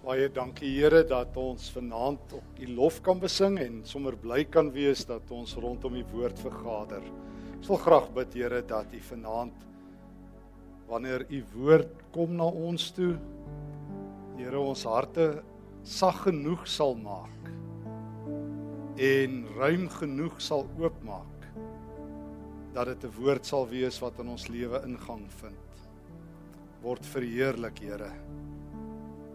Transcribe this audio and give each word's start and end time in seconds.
Baie 0.00 0.30
dankie 0.32 0.70
Here 0.78 1.02
dat 1.04 1.34
ons 1.36 1.66
vanaand 1.74 2.30
op 2.32 2.60
U 2.64 2.68
lof 2.72 3.02
kan 3.04 3.18
besing 3.20 3.58
en 3.60 3.82
sommer 3.84 4.14
bly 4.16 4.46
kan 4.48 4.70
wees 4.72 5.02
dat 5.04 5.28
ons 5.36 5.52
rondom 5.60 5.98
U 6.00 6.04
woord 6.14 6.40
vergader. 6.40 7.04
Ek 7.58 7.68
wil 7.68 7.80
graag 7.82 8.06
bid 8.16 8.38
Here 8.38 8.62
dat 8.64 8.94
U 8.96 9.00
vanaand 9.10 9.66
wanneer 10.88 11.26
U 11.28 11.42
woord 11.52 11.92
kom 12.16 12.32
na 12.40 12.48
ons 12.48 12.88
toe, 12.96 13.12
Here 14.38 14.56
ons 14.56 14.86
harte 14.88 15.28
sag 15.84 16.24
genoeg 16.30 16.64
sal 16.64 16.96
maak 16.96 17.52
en 19.00 19.38
ruim 19.60 19.84
genoeg 20.00 20.40
sal 20.40 20.64
oopmaak 20.80 21.48
dat 22.72 22.88
dit 22.88 23.04
'n 23.04 23.16
woord 23.20 23.44
sal 23.44 23.68
wees 23.68 24.00
wat 24.00 24.18
in 24.18 24.32
ons 24.32 24.48
lewe 24.48 24.80
ingang 24.80 25.28
vind. 25.28 25.84
Word 26.80 27.04
verheerlik 27.04 27.84
Here 27.84 28.14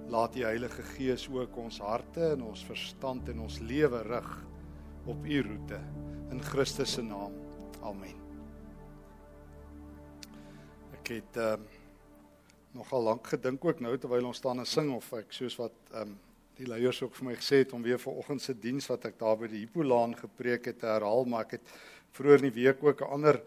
laat 0.10 0.34
die 0.34 0.46
Heilige 0.46 0.84
Gees 0.96 1.26
ook 1.32 1.58
ons 1.58 1.80
harte 1.82 2.32
en 2.36 2.44
ons 2.46 2.66
verstand 2.68 3.30
en 3.30 3.40
ons 3.46 3.60
lewe 3.60 4.02
rig 4.06 4.30
op 5.10 5.26
u 5.26 5.42
roete 5.48 5.80
in 6.34 6.42
Christus 6.42 6.94
se 6.98 7.02
naam. 7.06 7.34
Amen. 7.86 8.22
Ek 11.00 11.18
het 11.18 11.42
ehm 11.42 11.66
um, 11.66 11.74
nogal 12.76 13.06
lank 13.08 13.28
gedink 13.32 13.64
ook 13.66 13.80
nou 13.80 13.94
terwyl 13.98 14.26
ons 14.28 14.38
staan 14.42 14.60
en 14.60 14.68
sing 14.68 14.90
of 14.92 15.06
ek 15.16 15.34
soos 15.34 15.56
wat 15.62 15.76
ehm 15.94 16.10
um, 16.10 16.16
die 16.56 16.68
leiers 16.68 17.02
ook 17.04 17.16
vir 17.18 17.26
my 17.28 17.34
gesê 17.36 17.58
het 17.64 17.74
om 17.76 17.84
weer 17.84 18.00
vir 18.00 18.16
oggend 18.16 18.42
se 18.42 18.54
diens 18.56 18.86
wat 18.88 19.06
ek 19.10 19.18
daar 19.20 19.36
by 19.42 19.50
die 19.52 19.66
Hippolaan 19.66 20.14
gepreek 20.16 20.70
het 20.70 20.78
te 20.80 20.88
herhaal, 20.88 21.26
maar 21.28 21.44
ek 21.44 21.58
het 21.58 21.74
vroeër 22.16 22.46
in 22.46 22.48
die 22.48 22.64
week 22.64 22.84
ook 22.84 23.02
'n 23.02 23.12
ander 23.18 23.42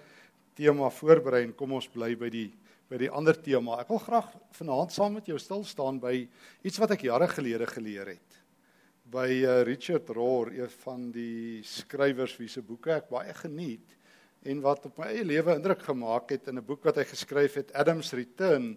tema 0.55 0.91
voorberei 0.91 1.43
en 1.45 1.55
kom 1.55 1.73
ons 1.73 1.89
bly 1.89 2.15
by 2.17 2.29
die 2.29 2.51
by 2.89 2.99
die 3.01 3.11
ander 3.13 3.37
tema. 3.37 3.79
Ek 3.83 3.91
wil 3.93 4.01
graag 4.01 4.31
vanaand 4.57 4.95
saam 4.95 5.19
met 5.19 5.29
jou 5.29 5.39
stil 5.41 5.65
staan 5.69 6.01
by 6.01 6.23
iets 6.65 6.81
wat 6.81 6.95
ek 6.97 7.05
jare 7.09 7.29
gelede 7.29 7.69
geleer 7.69 8.15
het. 8.15 8.39
By 9.09 9.29
uh, 9.29 9.61
Richard 9.69 10.09
Rohr, 10.17 10.53
een 10.53 10.73
van 10.85 11.09
die 11.13 11.61
skrywers 11.65 12.37
wie 12.41 12.49
se 12.49 12.65
boeke 12.65 12.97
ek 12.97 13.11
baie 13.13 13.35
geniet 13.37 13.97
en 14.49 14.61
wat 14.63 14.87
op 14.87 15.01
my 15.01 15.11
eie 15.13 15.27
lewe 15.27 15.57
indruk 15.59 15.83
gemaak 15.85 16.31
het 16.31 16.49
in 16.49 16.59
'n 16.59 16.65
boek 16.65 16.85
wat 16.85 16.97
hy 16.97 17.05
geskryf 17.05 17.55
het 17.55 17.73
Adam's 17.75 18.13
Return 18.13 18.77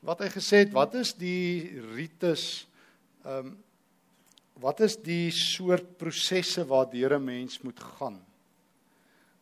wat 0.00 0.20
hy 0.20 0.28
gesê 0.28 0.64
het 0.64 0.72
wat 0.72 0.94
is 0.94 1.12
die 1.12 1.80
ritus 1.96 2.66
ehm 3.24 3.46
um, 3.46 3.58
wat 4.60 4.80
is 4.84 4.96
die 5.00 5.30
soort 5.32 5.96
prosesse 5.96 6.64
waardeur 6.68 7.16
'n 7.16 7.24
mens 7.24 7.62
moet 7.62 7.80
gaan 7.80 8.20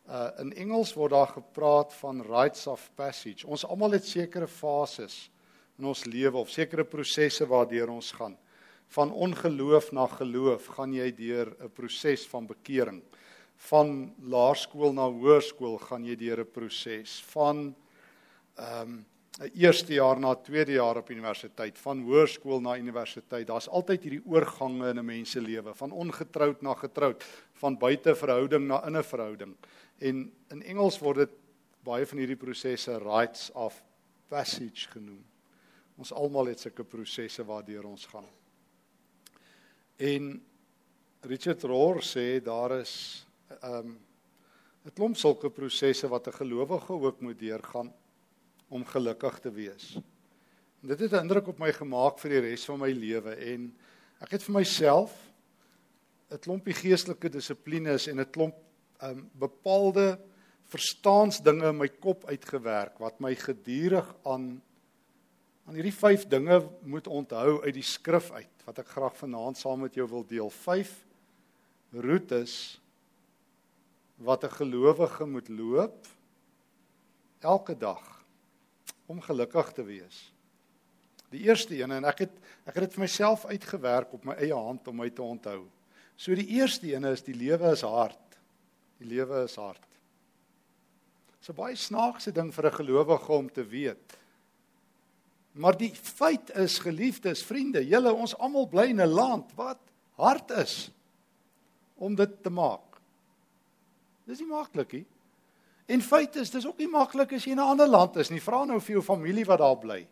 Uh 0.09 0.29
in 0.41 0.53
Engels 0.57 0.95
word 0.97 1.13
daar 1.13 1.29
gepraat 1.29 1.93
van 1.93 2.21
rites 2.25 2.67
of 2.67 2.89
passage. 2.97 3.45
Ons 3.47 3.65
almal 3.65 3.91
het 3.99 4.07
sekere 4.09 4.47
fases 4.47 5.29
in 5.77 5.85
ons 5.85 6.01
lewe 6.09 6.41
of 6.41 6.49
sekere 6.49 6.83
prosesse 6.83 7.45
waardeur 7.45 7.91
ons 7.93 8.09
gaan. 8.17 8.33
Van 8.89 9.11
ongeloof 9.13 9.91
na 9.93 10.07
geloof 10.09 10.65
gaan 10.79 10.93
jy 10.93 11.11
deur 11.13 11.53
'n 11.61 11.69
proses 11.69 12.25
van 12.27 12.47
bekering. 12.47 13.03
Van 13.69 14.15
laerskool 14.21 14.93
na 14.93 15.05
hoërskool 15.05 15.77
gaan 15.77 16.05
jy 16.05 16.15
deur 16.15 16.41
'n 16.41 16.51
proses 16.51 17.21
van 17.29 17.75
ehm 18.57 18.81
um, 18.81 19.05
'n 19.39 19.51
eerste 19.55 19.93
jaar 19.93 20.19
na 20.19 20.35
tweede 20.35 20.71
jaar 20.71 20.97
op 20.97 21.09
universiteit, 21.09 21.77
van 21.79 22.01
hoërskool 22.03 22.59
na 22.59 22.75
universiteit. 22.77 23.47
Daar's 23.47 23.69
altyd 23.69 24.03
hierdie 24.03 24.25
oorgange 24.25 24.89
in 24.89 24.99
'n 24.99 25.05
mens 25.05 25.31
se 25.31 25.41
lewe, 25.41 25.73
van 25.73 25.91
ongetroud 25.91 26.61
na 26.61 26.73
getroud, 26.73 27.23
van 27.53 27.77
buiteverhouding 27.77 28.67
na 28.67 28.85
inne 28.85 29.03
verhouding. 29.03 29.55
En 29.99 30.33
in 30.49 30.63
Engels 30.63 30.99
word 30.99 31.25
dit 31.25 31.37
baie 31.83 32.05
van 32.07 32.21
hierdie 32.21 32.39
prosesse 32.39 32.97
rites 33.03 33.49
of 33.53 33.77
passage 34.31 34.89
genoem. 34.93 35.21
Ons 35.99 36.13
almal 36.15 36.53
het 36.53 36.61
sulke 36.63 36.85
prosesse 36.87 37.43
waardeur 37.43 37.87
ons 37.89 38.05
gaan. 38.11 38.27
En 39.99 40.29
Richard 41.27 41.63
Rohr 41.67 41.99
sê 42.05 42.39
daar 42.43 42.79
is 42.79 43.25
'n 43.49 43.73
um, 43.73 43.97
'n 44.85 44.95
klomp 44.95 45.17
sulke 45.17 45.49
prosesse 45.49 46.07
wat 46.07 46.27
'n 46.27 46.39
gelowige 46.39 46.93
ook 46.93 47.21
moet 47.21 47.39
deurgaan 47.39 47.93
om 48.69 48.85
gelukkig 48.85 49.39
te 49.39 49.51
wees. 49.51 49.97
En 50.81 50.87
dit 50.87 50.99
het 50.99 51.11
'n 51.11 51.23
indruk 51.23 51.47
op 51.47 51.59
my 51.59 51.73
gemaak 51.73 52.19
vir 52.19 52.29
die 52.29 52.39
res 52.39 52.65
van 52.65 52.79
my 52.79 52.91
lewe 52.91 53.35
en 53.35 53.75
ek 54.21 54.31
het 54.31 54.43
vir 54.43 54.55
myself 54.55 55.11
'n 56.31 56.39
klompie 56.39 56.73
geestelike 56.73 57.29
dissiplines 57.29 58.07
en 58.07 58.19
'n 58.19 58.31
klomp 58.31 58.55
um 59.03 59.29
bepaalde 59.39 60.19
verstaansdinge 60.69 61.71
in 61.71 61.77
my 61.79 61.87
kop 61.87 62.25
uitgewerk 62.29 62.99
wat 63.01 63.21
my 63.23 63.33
gedurig 63.35 64.09
aan 64.27 64.57
aan 65.69 65.77
hierdie 65.77 65.93
vyf 65.93 66.23
dinge 66.25 66.63
moet 66.81 67.05
onthou 67.07 67.59
uit 67.61 67.75
die 67.75 67.85
skrif 67.85 68.31
uit 68.33 68.63
wat 68.65 68.79
ek 68.81 68.87
graag 68.89 69.13
vanaand 69.19 69.57
saam 69.57 69.83
met 69.85 69.93
jou 69.93 70.07
wil 70.09 70.23
deel. 70.25 70.49
Vyf 70.49 70.95
roetes 71.93 72.53
wat 74.17 74.43
'n 74.43 74.57
gelowige 74.57 75.25
moet 75.25 75.49
loop 75.49 76.07
elke 77.39 77.77
dag 77.77 78.25
om 79.05 79.21
gelukkig 79.21 79.71
te 79.71 79.83
wees. 79.83 80.33
Die 81.29 81.45
eerste 81.45 81.77
een 81.77 81.91
en 81.91 82.05
ek 82.05 82.19
het 82.19 82.33
ek 82.65 82.75
het 82.75 82.83
dit 82.83 82.93
vir 82.93 83.05
myself 83.05 83.45
uitgewerk 83.45 84.13
op 84.13 84.25
my 84.25 84.33
eie 84.33 84.53
hand 84.53 84.87
om 84.87 84.95
my 84.95 85.09
te 85.09 85.21
onthou. 85.21 85.69
So 86.15 86.35
die 86.35 86.47
eerste 86.47 86.93
een 86.93 87.05
is 87.05 87.21
die 87.21 87.35
lewe 87.35 87.71
is 87.71 87.81
hard. 87.81 88.28
Die 88.99 89.07
lewe 89.07 89.43
is 89.43 89.55
hard. 89.55 89.81
Dis 91.39 91.49
'n 91.49 91.55
baie 91.55 91.75
snaakse 91.75 92.31
ding 92.31 92.51
vir 92.53 92.65
'n 92.65 92.79
gelowige 92.79 93.31
om 93.31 93.49
te 93.49 93.63
weet. 93.63 94.17
Maar 95.51 95.77
die 95.77 95.93
feit 95.95 96.49
is 96.55 96.79
geliefdes, 96.79 97.43
vriende, 97.43 97.87
julle 97.87 98.13
ons 98.13 98.37
almal 98.37 98.67
bly 98.67 98.89
in 98.89 99.01
'n 99.01 99.07
land 99.07 99.55
wat 99.55 99.79
hard 100.15 100.51
is 100.51 100.91
om 101.97 102.15
dit 102.15 102.43
te 102.43 102.49
maak. 102.49 102.99
Dis 104.25 104.39
nie 104.39 104.47
maklik 104.47 104.93
nie. 104.93 105.05
En 105.87 106.01
feit 106.01 106.35
is, 106.35 106.49
dis 106.49 106.67
ook 106.67 106.77
nie 106.77 106.87
maklik 106.87 107.33
as 107.33 107.45
jy 107.45 107.51
in 107.51 107.59
'n 107.59 107.71
ander 107.71 107.87
land 107.87 108.15
is 108.17 108.29
nie. 108.29 108.39
Vra 108.39 108.65
nou 108.65 108.79
vir 108.79 108.93
jou 108.93 109.01
familie 109.01 109.45
wat 109.45 109.59
daar 109.59 109.77
bly 109.77 110.07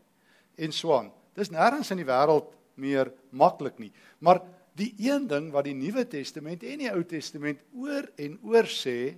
en 0.57 0.71
so 0.71 0.93
aan. 0.97 1.11
Dis 1.35 1.49
nêrens 1.49 1.91
in 1.91 1.97
die 1.97 2.05
wêreld 2.05 2.53
meer 2.75 3.11
maklik 3.31 3.79
nie. 3.79 3.91
Maar 4.19 4.41
die 4.77 4.93
een 5.01 5.25
ding 5.29 5.49
wat 5.53 5.65
die 5.67 5.75
Nuwe 5.77 6.05
Testament 6.09 6.63
en 6.65 6.83
die 6.83 6.91
Ou 6.91 7.01
Testament 7.07 7.63
oor 7.77 8.05
en 8.21 8.37
oor 8.45 8.69
sê 8.69 9.15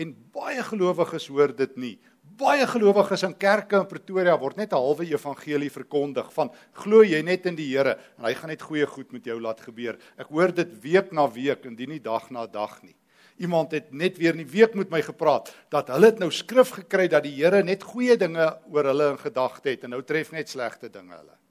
en 0.00 0.14
baie 0.32 0.62
gelowiges 0.64 1.28
hoor 1.28 1.52
dit 1.56 1.76
nie. 1.76 1.96
Baie 2.40 2.64
gelowiges 2.66 3.26
in 3.26 3.34
kerke 3.36 3.82
in 3.82 3.88
Pretoria 3.90 4.38
word 4.40 4.56
net 4.56 4.72
'n 4.72 4.80
halwe 4.80 5.04
evangelie 5.04 5.70
verkondig 5.70 6.32
van 6.32 6.50
glo 6.72 7.02
jy 7.04 7.22
net 7.22 7.46
in 7.46 7.56
die 7.56 7.68
Here 7.68 7.98
en 8.18 8.24
hy 8.24 8.34
gaan 8.34 8.48
net 8.48 8.62
goeie 8.62 8.86
goed 8.86 9.12
met 9.12 9.24
jou 9.24 9.38
laat 9.40 9.60
gebeur. 9.60 9.98
Ek 10.16 10.28
hoor 10.28 10.52
dit 10.52 10.82
week 10.82 11.12
na 11.12 11.28
week 11.28 11.66
en 11.66 11.76
nie 11.76 12.00
dag 12.00 12.30
na 12.30 12.46
dag 12.46 12.82
nie. 12.82 12.96
Iemand 13.38 13.72
het 13.72 13.92
net 13.92 14.16
weer 14.16 14.32
in 14.32 14.46
die 14.46 14.60
week 14.60 14.74
met 14.74 14.90
my 14.90 15.02
gepraat 15.02 15.54
dat 15.68 15.88
hulle 15.88 16.06
het 16.06 16.18
nou 16.18 16.30
skrif 16.30 16.70
gekry 16.70 17.08
dat 17.08 17.22
die 17.24 17.36
Here 17.36 17.62
net 17.62 17.82
goeie 17.82 18.16
dinge 18.16 18.58
oor 18.70 18.84
hulle 18.84 19.10
in 19.10 19.18
gedagte 19.18 19.68
het 19.68 19.84
en 19.84 19.90
nou 19.90 20.02
tref 20.02 20.32
net 20.32 20.48
slegte 20.48 20.88
dinge 20.88 21.12
hulle 21.12 21.41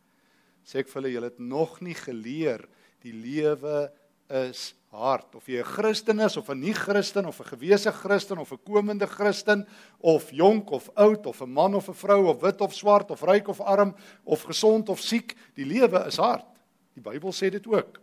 sê 0.65 0.81
ek 0.81 0.89
vir 0.89 1.01
hulle 1.01 1.13
julle 1.15 1.31
het 1.31 1.39
nog 1.39 1.81
nie 1.81 1.95
geleer 1.97 2.67
die 3.01 3.13
lewe 3.13 3.89
is 4.31 4.71
hard. 4.91 5.35
Of 5.35 5.47
jy 5.47 5.59
'n 5.59 5.63
Christen 5.63 6.19
is 6.19 6.37
of 6.37 6.49
'n 6.49 6.59
nie-Christen 6.59 7.25
of 7.25 7.39
'n 7.39 7.55
gewese 7.55 7.91
Christen 7.91 8.37
of 8.37 8.51
'n 8.51 8.59
komende 8.63 9.07
Christen 9.07 9.67
of 9.99 10.31
jonk 10.31 10.71
of 10.71 10.89
oud 10.95 11.25
of 11.25 11.41
'n 11.41 11.51
man 11.51 11.75
of 11.75 11.87
'n 11.89 11.93
vrou 11.93 12.27
of 12.27 12.41
wit 12.41 12.61
of 12.61 12.73
swart 12.73 13.11
of 13.11 13.21
ryk 13.21 13.47
of 13.47 13.61
arm 13.61 13.95
of 14.23 14.43
gesond 14.43 14.89
of 14.89 14.99
siek 14.99 15.35
die 15.55 15.65
lewe 15.65 16.05
is 16.07 16.17
hard. 16.17 16.45
Die 16.93 17.01
Bybel 17.01 17.31
sê 17.31 17.49
dit 17.49 17.67
ook. 17.67 18.01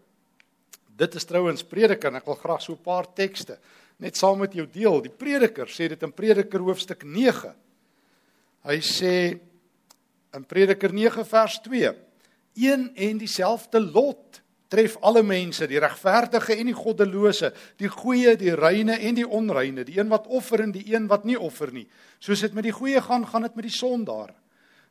Dit 0.96 1.14
is 1.14 1.24
trouens 1.24 1.62
prediker 1.62 2.08
en 2.08 2.16
ek 2.16 2.26
wil 2.26 2.34
graag 2.34 2.62
so 2.62 2.72
'n 2.72 2.82
paar 2.82 3.14
tekste 3.14 3.58
net 3.98 4.16
saam 4.16 4.38
met 4.38 4.52
jou 4.52 4.66
deel. 4.66 5.00
Die 5.02 5.10
prediker 5.10 5.66
sê 5.66 5.88
dit 5.88 6.02
in 6.02 6.12
prediker 6.12 6.60
hoofstuk 6.60 7.04
9 7.04 7.54
hy 8.64 8.80
sê 8.80 9.40
in 10.34 10.44
prediker 10.44 10.92
9 10.92 11.24
vers 11.24 11.60
2 11.60 12.07
een 12.58 12.90
en 12.96 13.18
dieselfde 13.20 13.80
lot 13.80 14.42
tref 14.68 14.98
alle 15.00 15.22
mense, 15.24 15.66
die 15.68 15.80
regverdige 15.80 16.56
en 16.58 16.68
die 16.68 16.76
goddelose, 16.76 17.52
die 17.80 17.88
goeie, 17.88 18.34
die 18.36 18.52
reine 18.56 18.98
en 19.00 19.16
die 19.16 19.26
onreine, 19.26 19.84
die 19.88 19.96
een 19.96 20.10
wat 20.12 20.28
offer 20.28 20.60
en 20.66 20.74
die 20.74 20.84
een 20.92 21.08
wat 21.08 21.24
nie 21.24 21.38
offer 21.40 21.72
nie. 21.72 21.86
Soos 22.20 22.44
dit 22.44 22.56
met 22.56 22.68
die 22.68 22.74
goeie 22.76 23.00
gaan, 23.04 23.24
gaan 23.26 23.46
dit 23.48 23.56
met 23.56 23.68
die 23.68 23.74
sondaar. 23.74 24.34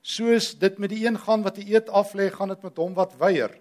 Soos 0.01 0.53
dit 0.57 0.77
met 0.81 0.93
die 0.93 1.03
een 1.05 1.17
gaan 1.19 1.45
wat 1.45 1.59
die 1.59 1.67
eed 1.75 1.91
aflê, 1.93 2.31
gaan 2.33 2.53
dit 2.55 2.63
met 2.65 2.81
hom 2.81 2.97
wat 2.97 3.17
weier. 3.21 3.53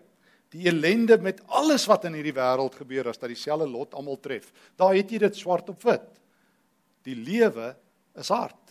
Die 0.54 0.68
ellende 0.70 1.18
met 1.20 1.42
alles 1.58 1.84
wat 1.90 2.06
in 2.08 2.16
hierdie 2.16 2.36
wêreld 2.36 2.78
gebeur 2.78 3.10
as 3.10 3.20
dat 3.20 3.32
dieselfde 3.32 3.66
lot 3.68 3.96
almal 3.98 4.20
tref. 4.22 4.48
Daar 4.78 4.94
het 4.96 5.10
jy 5.10 5.20
dit 5.26 5.36
swart 5.36 5.68
op 5.72 5.82
wit. 5.84 6.06
Die 7.04 7.16
lewe 7.18 7.74
is 8.16 8.30
hard. 8.32 8.65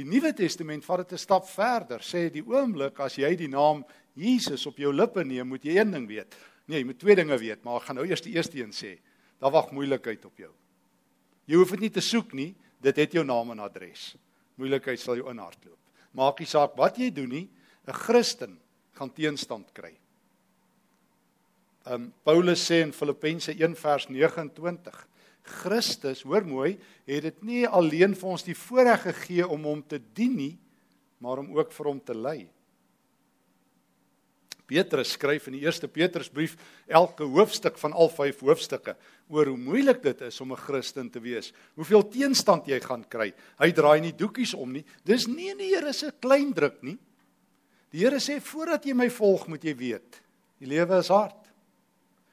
Die 0.00 0.08
Nuwe 0.08 0.30
Testament 0.32 0.84
vat 0.86 1.02
dit 1.04 1.12
'n 1.12 1.20
stap 1.20 1.44
verder. 1.44 2.00
Sê 2.00 2.30
die 2.32 2.42
oomblik 2.42 3.00
as 3.00 3.18
jy 3.18 3.36
die 3.36 3.48
naam 3.48 3.84
Jesus 4.14 4.66
op 4.66 4.76
jou 4.76 4.92
lippe 4.92 5.24
neem, 5.24 5.48
moet 5.48 5.62
jy 5.64 5.76
een 5.76 5.90
ding 5.90 6.08
weet. 6.08 6.34
Nee, 6.66 6.78
jy 6.78 6.84
moet 6.84 6.98
twee 6.98 7.14
dinge 7.14 7.38
weet, 7.38 7.64
maar 7.64 7.76
ek 7.76 7.82
gaan 7.82 7.96
nou 7.96 8.06
eers 8.06 8.22
die 8.22 8.32
eerste 8.32 8.58
een 8.58 8.72
sê. 8.72 8.98
Daar 9.38 9.50
wag 9.50 9.72
moeilikheid 9.72 10.24
op 10.24 10.36
jou. 10.36 10.50
Jy 11.46 11.56
hoef 11.56 11.70
dit 11.70 11.80
nie 11.80 11.90
te 11.90 12.00
soek 12.00 12.32
nie, 12.32 12.54
dit 12.80 12.96
het 12.96 13.12
jou 13.12 13.24
naam 13.24 13.50
en 13.50 13.58
adres. 13.58 14.16
Moeilikheid 14.56 15.00
sal 15.00 15.16
jou 15.16 15.28
inhardloop. 15.30 15.78
Maak 16.12 16.38
nie 16.38 16.46
saak 16.46 16.76
wat 16.76 16.96
jy 16.96 17.10
doen 17.10 17.28
nie, 17.28 17.48
'n 17.86 17.92
Christen 17.92 18.58
gaan 18.94 19.12
teenstand 19.12 19.72
kry. 19.72 19.98
Um 21.86 22.12
Paulus 22.24 22.70
sê 22.70 22.82
in 22.82 22.92
Filippense 22.92 23.52
1 23.52 23.74
vers 23.76 24.08
29 24.08 25.06
Christus, 25.42 26.22
hoor 26.22 26.44
mooi, 26.46 26.78
het 27.08 27.22
dit 27.22 27.42
nie 27.42 27.66
alleen 27.66 28.14
vir 28.14 28.30
ons 28.30 28.44
die 28.46 28.56
voorreg 28.56 29.02
gegee 29.08 29.46
om 29.46 29.64
hom 29.64 29.82
te 29.82 29.98
dien 29.98 30.36
nie, 30.36 30.54
maar 31.20 31.40
om 31.42 31.52
ook 31.56 31.72
vir 31.72 31.90
hom 31.90 32.00
te 32.00 32.16
lei. 32.16 32.40
Petrus 34.70 35.16
skryf 35.16 35.48
in 35.50 35.56
die 35.56 35.64
eerste 35.64 35.88
Petrusbrief 35.90 36.54
elke 36.86 37.26
hoofstuk 37.26 37.78
van 37.80 37.94
al 37.96 38.10
5 38.12 38.44
hoofstukke 38.46 38.94
oor 39.26 39.50
hoe 39.50 39.58
moeilik 39.58 39.98
dit 40.04 40.20
is 40.28 40.40
om 40.40 40.52
'n 40.52 40.62
Christen 40.62 41.10
te 41.10 41.20
wees. 41.20 41.52
Hoeveel 41.74 42.06
teenstand 42.08 42.66
jy 42.66 42.78
gaan 42.80 43.04
kry. 43.08 43.34
Hy 43.58 43.72
draai 43.72 44.00
nie 44.00 44.12
doekies 44.12 44.54
om 44.54 44.72
nie. 44.72 44.84
Dis 45.04 45.26
nie 45.26 45.54
die 45.58 45.74
Here 45.74 45.92
se 45.92 46.12
klein 46.20 46.52
druk 46.52 46.82
nie. 46.82 46.98
Die 47.90 47.98
Here 47.98 48.20
sê 48.20 48.40
voordat 48.40 48.84
jy 48.84 48.94
my 48.94 49.10
volg, 49.10 49.48
moet 49.48 49.64
jy 49.64 49.74
weet, 49.74 50.22
die 50.60 50.66
lewe 50.66 50.98
is 50.98 51.08
hard. 51.08 51.39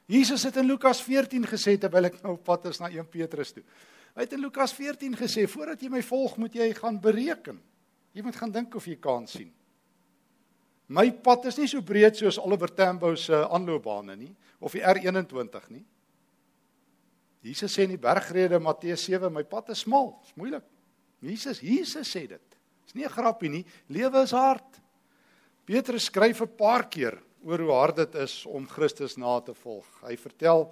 Jesus 0.08 0.42
het 0.48 0.56
in 0.56 0.64
Lukas 0.64 1.02
14 1.04 1.44
gesê 1.44 1.74
terwyl 1.76 2.08
ek 2.08 2.22
nou 2.22 2.38
op 2.38 2.44
pad 2.46 2.70
is 2.70 2.80
na 2.80 2.88
1 2.88 3.10
Petrus 3.12 3.52
toe. 3.52 3.64
Hy 4.16 4.24
het 4.24 4.32
in 4.32 4.40
Lukas 4.40 4.72
14 4.72 5.12
gesê 5.20 5.44
voordat 5.46 5.82
jy 5.84 5.90
my 5.92 6.00
volg, 6.02 6.38
moet 6.40 6.56
jy 6.56 6.70
gaan 6.78 6.96
bereken. 7.00 7.58
Jy 8.16 8.24
moet 8.24 8.38
gaan 8.40 8.54
dink 8.54 8.72
of 8.74 8.86
jy 8.88 8.96
kan 8.96 9.28
sien. 9.28 9.50
My 10.88 11.10
pad 11.12 11.44
is 11.50 11.58
nie 11.60 11.68
so 11.68 11.84
breed 11.84 12.16
soos 12.16 12.40
Oliver 12.40 12.72
Tambo 12.72 13.12
se 13.20 13.36
aanloopbane 13.36 14.16
nie 14.16 14.32
of 14.64 14.72
die 14.72 14.80
R21 14.80 15.68
nie. 15.74 15.84
Jesus 17.44 17.76
sê 17.76 17.84
in 17.84 17.92
die 17.92 18.00
bergrede 18.00 18.58
Matteus 18.58 19.04
7, 19.04 19.28
my 19.30 19.44
pad 19.46 19.68
is 19.76 19.84
smal, 19.84 20.14
is 20.24 20.32
moeilik. 20.40 20.64
Jesus, 21.20 21.60
Jesus 21.60 22.08
sê 22.08 22.24
dit. 22.26 22.58
Dis 22.88 22.96
nie 22.96 23.04
'n 23.04 23.12
grappie 23.12 23.50
nie. 23.50 23.64
Lewe 23.88 24.22
is 24.22 24.32
hard. 24.32 24.80
Petrus 25.66 26.08
skryf 26.08 26.40
'n 26.40 26.56
paar 26.56 26.88
keer 26.88 27.20
oor 27.42 27.62
hoe 27.64 27.72
hard 27.72 27.96
dit 27.96 28.14
is 28.14 28.46
om 28.46 28.68
Christus 28.68 29.16
na 29.16 29.40
te 29.40 29.54
volg. 29.54 29.86
Hy 30.02 30.16
vertel 30.16 30.66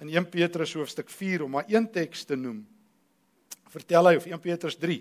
in 0.00 0.08
1 0.08 0.28
Petrus 0.30 0.74
hoofstuk 0.74 1.10
4 1.10 1.44
om 1.44 1.50
maar 1.50 1.68
een 1.68 1.90
teks 1.90 2.24
te 2.24 2.36
noem. 2.36 2.66
Vertel 3.68 4.06
hy 4.06 4.14
of 4.16 4.26
1 4.26 4.40
Petrus 4.40 4.76
3. 4.76 5.00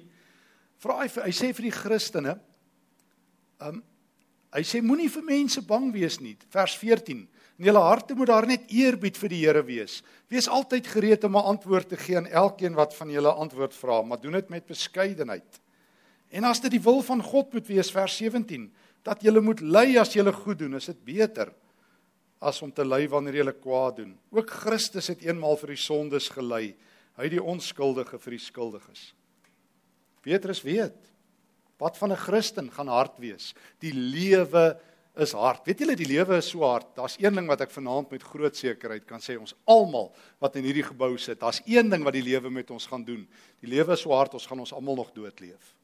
Vra 0.77 1.01
hy 1.04 1.09
hy 1.09 1.33
sê 1.33 1.54
vir 1.54 1.69
die 1.69 1.77
Christene, 1.77 2.38
um, 3.63 3.83
Hy 4.56 4.63
sê 4.63 4.80
moenie 4.81 5.09
vir 5.12 5.25
mense 5.27 5.62
bang 5.68 5.89
wees 5.92 6.21
nie. 6.24 6.33
Vers 6.54 6.77
14. 6.80 7.25
In 7.57 7.68
julle 7.68 7.81
harte 7.83 8.15
moet 8.15 8.30
daar 8.31 8.48
net 8.48 8.69
eerbied 8.71 9.18
vir 9.19 9.33
die 9.33 9.42
Here 9.44 9.63
wees. 9.65 10.00
Wees 10.31 10.48
altyd 10.48 10.88
gereed 10.88 11.24
om 11.27 11.36
'n 11.36 11.50
antwoord 11.54 11.89
te 11.89 11.98
gee 11.98 12.18
aan 12.18 12.27
elkeen 12.27 12.74
wat 12.74 12.95
van 12.95 13.09
julle 13.09 13.31
antwoord 13.31 13.74
vra, 13.74 14.01
maar 14.01 14.21
doen 14.21 14.31
dit 14.31 14.50
met 14.50 14.65
beskeidenheid. 14.65 15.62
En 16.30 16.44
as 16.44 16.62
dit 16.62 16.71
die 16.71 16.81
wil 16.81 17.01
van 17.01 17.21
God 17.21 17.54
moet 17.54 17.68
wees, 17.68 17.92
vers 17.92 18.18
17, 18.18 18.74
dat 19.07 19.24
julle 19.24 19.42
moet 19.44 19.63
ly 19.63 19.95
as 20.01 20.12
julle 20.15 20.33
goed 20.36 20.59
doen, 20.59 20.75
is 20.80 20.89
dit 20.92 21.00
beter 21.07 21.54
as 22.44 22.59
om 22.62 22.71
te 22.71 22.86
ly 22.86 23.06
wanneer 23.09 23.39
julle 23.39 23.56
kwaad 23.56 24.01
doen. 24.01 24.12
Ook 24.36 24.51
Christus 24.62 25.09
het 25.13 25.24
eenmaal 25.25 25.57
vir 25.62 25.74
die 25.74 25.81
sondes 25.81 26.27
gely, 26.33 26.75
hy 27.18 27.30
die 27.33 27.42
onskuldige 27.42 28.19
vir 28.21 28.36
die 28.36 28.44
skuldiges. 28.44 29.12
Petrus 30.25 30.62
weet 30.65 30.98
Pad 31.77 31.98
van 31.98 32.12
'n 32.12 32.18
Christen 32.18 32.71
gaan 32.71 32.88
hard 32.88 33.19
wees. 33.19 33.54
Die 33.80 33.94
lewe 33.94 34.80
is 35.15 35.31
hard. 35.31 35.65
Weet 35.65 35.80
julle 35.80 35.95
die 35.95 36.07
lewe 36.09 36.38
is 36.38 36.50
so 36.50 36.63
hard. 36.65 36.95
Daar's 36.95 37.18
een 37.19 37.36
ding 37.36 37.48
wat 37.48 37.62
ek 37.62 37.71
vanaand 37.71 38.12
met 38.12 38.24
groot 38.24 38.56
sekerheid 38.56 39.06
kan 39.06 39.19
sê 39.19 39.38
ons 39.38 39.54
almal 39.65 40.12
wat 40.39 40.56
in 40.56 40.63
hierdie 40.63 40.86
gebou 40.86 41.18
sit, 41.18 41.39
daar's 41.39 41.62
een 41.65 41.89
ding 41.89 42.04
wat 42.04 42.13
die 42.13 42.25
lewe 42.25 42.50
met 42.50 42.71
ons 42.71 42.88
gaan 42.88 43.04
doen. 43.04 43.27
Die 43.62 43.69
lewe 43.69 43.94
is 43.94 44.01
so 44.01 44.12
hard, 44.12 44.33
ons 44.33 44.45
gaan 44.45 44.59
ons 44.59 44.74
almal 44.74 44.95
nog 44.95 45.13
dood 45.13 45.39
leef. 45.39 45.75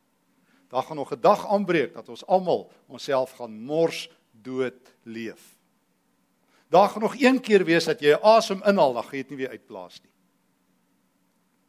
Daar 0.73 0.83
gaan 0.83 0.95
nog 0.95 1.11
'n 1.13 1.21
dag 1.21 1.47
aanbreek 1.47 1.93
dat 1.93 2.09
ons 2.09 2.25
almal 2.25 2.71
onsself 2.87 3.31
gaan 3.31 3.61
mors 3.61 4.09
dood 4.31 4.73
leef. 5.03 5.55
Daar 6.67 6.89
gaan 6.89 7.01
nog 7.01 7.15
een 7.19 7.41
keer 7.41 7.65
wees 7.65 7.85
dat 7.85 7.99
jy 7.99 8.17
asem 8.21 8.61
inhaal, 8.65 8.93
dan 8.93 9.03
gaan 9.03 9.17
jy 9.17 9.21
dit 9.21 9.29
nie 9.29 9.37
weer 9.37 9.49
uitblaas 9.49 10.01
nie. 10.01 10.11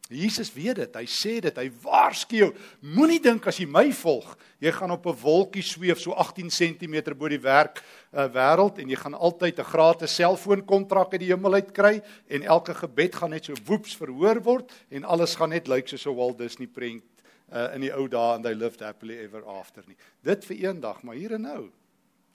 Jesus 0.09 0.53
weet 0.53 0.77
dit. 0.77 0.95
Hy 0.95 1.06
sê 1.06 1.41
dit. 1.41 1.56
Hy 1.56 1.71
waarsku 1.83 2.37
jou. 2.37 2.55
Moenie 2.81 3.21
dink 3.21 3.47
as 3.47 3.59
jy 3.59 3.67
my 3.67 3.93
volg, 3.93 4.37
jy 4.61 4.73
gaan 4.73 4.91
op 4.91 5.06
'n 5.06 5.21
wolkie 5.23 5.62
sweef 5.62 5.99
so 6.01 6.12
18 6.12 6.49
cm 6.49 7.15
bo 7.17 7.29
die 7.29 7.41
werk 7.41 7.83
uh, 8.12 8.29
wêreld 8.29 8.79
en 8.79 8.89
jy 8.89 8.97
gaan 8.97 9.15
altyd 9.15 9.59
'n 9.59 9.65
gratis 9.65 10.15
selfoonkontrak 10.15 11.12
uit 11.12 11.21
die 11.21 11.33
hemel 11.33 11.55
uit 11.55 11.73
kry 11.73 12.03
en 12.29 12.43
elke 12.43 12.75
gebed 12.75 13.15
gaan 13.15 13.31
net 13.31 13.45
so 13.45 13.53
woeps 13.65 13.97
verhoor 13.97 14.43
word 14.43 14.73
en 14.91 15.05
alles 15.05 15.35
gaan 15.35 15.51
net 15.51 15.69
lyk 15.69 15.89
soos 15.89 16.06
'n 16.06 16.17
Walt 16.17 16.39
Disney 16.39 16.67
prent 16.67 17.14
uh, 17.52 17.70
in 17.75 17.85
die 17.85 17.93
ou 17.94 18.06
dae 18.11 18.37
and 18.37 18.46
they 18.46 18.55
lived 18.55 18.82
happily 18.85 19.19
ever 19.25 19.44
after 19.49 19.85
nie. 19.88 19.99
Dit 20.25 20.46
vir 20.49 20.69
eendag, 20.69 21.02
maar 21.02 21.19
hier 21.19 21.37
en 21.37 21.46
nou 21.49 21.61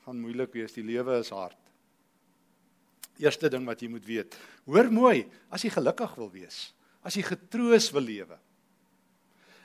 gaan 0.05 0.21
moeilik 0.21 0.53
wees. 0.55 0.75
Die 0.75 0.85
lewe 0.85 1.19
is 1.21 1.31
hard. 1.33 1.57
Eerste 3.19 3.49
ding 3.51 3.65
wat 3.67 3.81
jy 3.83 3.89
moet 3.91 4.05
weet. 4.07 4.37
Hoor 4.69 4.91
mooi, 4.93 5.25
as 5.51 5.65
jy 5.65 5.73
gelukkig 5.73 6.13
wil 6.19 6.31
wees, 6.31 6.69
as 7.03 7.17
jy 7.17 7.25
getroos 7.27 7.89
wil 7.95 8.07
lewe. 8.07 8.37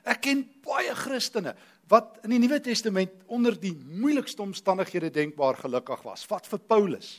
Ek 0.05 0.21
ken 0.27 0.43
baie 0.65 0.93
Christene 0.99 1.55
wat 1.89 2.19
in 2.25 2.35
die 2.35 2.41
Nuwe 2.41 2.59
Testament 2.65 3.13
onder 3.33 3.57
die 3.61 3.73
moeilikste 3.73 4.43
omstandighede 4.45 5.11
denkbaar 5.13 5.59
gelukkig 5.61 6.03
was. 6.05 6.25
Vat 6.29 6.49
vir 6.49 6.61
Paulus. 6.69 7.19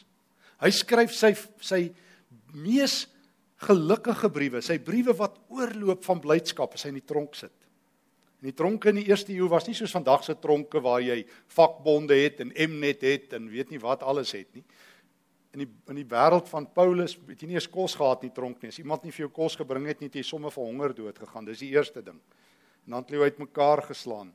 Hy 0.61 0.71
skryf 0.73 1.13
sy 1.13 1.33
sy 1.61 1.81
mees 2.55 3.03
gelukkige 3.65 4.29
briewe, 4.33 4.61
sy 4.61 4.77
briewe 4.83 5.15
wat 5.17 5.37
oorloop 5.53 6.03
van 6.05 6.21
blydskap 6.21 6.75
as 6.75 6.85
hy 6.85 6.93
in 6.93 6.99
die 6.99 7.07
tronk 7.07 7.37
sit. 7.37 7.53
In 8.45 8.51
die 8.51 8.57
tronke 8.57 8.91
in 8.93 8.99
die 9.01 9.07
eerste 9.09 9.33
eeu 9.33 9.49
was 9.49 9.65
nie 9.65 9.73
soos 9.73 9.93
vandag 9.95 10.21
se 10.23 10.35
tronke 10.37 10.77
waar 10.85 11.01
jy 11.01 11.23
vakbonde 11.49 12.13
het 12.19 12.43
en 12.45 12.53
Mnet 12.53 13.01
het 13.01 13.33
en 13.33 13.49
weet 13.49 13.73
nie 13.73 13.81
wat 13.81 14.05
alles 14.05 14.35
het 14.37 14.51
nie 14.53 14.61
in 15.55 15.63
die 15.63 15.71
in 15.91 15.99
die 16.01 16.07
wêreld 16.11 16.49
van 16.51 16.67
Paulus 16.75 17.15
het 17.29 17.41
jy 17.41 17.49
nie 17.49 17.57
eens 17.57 17.69
kos 17.71 17.95
gehad 17.97 18.25
nie 18.25 18.33
tronk 18.35 18.61
nie. 18.61 18.71
As 18.73 18.79
iemand 18.81 19.05
nie 19.05 19.13
vir 19.15 19.25
jou 19.25 19.31
kos 19.37 19.55
gebring 19.59 19.87
het 19.87 20.01
nie, 20.01 20.09
het 20.11 20.17
jy 20.19 20.25
sommer 20.27 20.53
vir 20.53 20.67
honger 20.67 20.95
dood 20.97 21.19
gegaan. 21.21 21.47
Dis 21.47 21.63
die 21.63 21.71
eerste 21.73 22.03
ding. 22.03 22.17
En 22.85 22.95
dan 22.95 23.05
het 23.05 23.13
hy 23.15 23.29
uitmekaar 23.29 23.85
geslaan. 23.87 24.33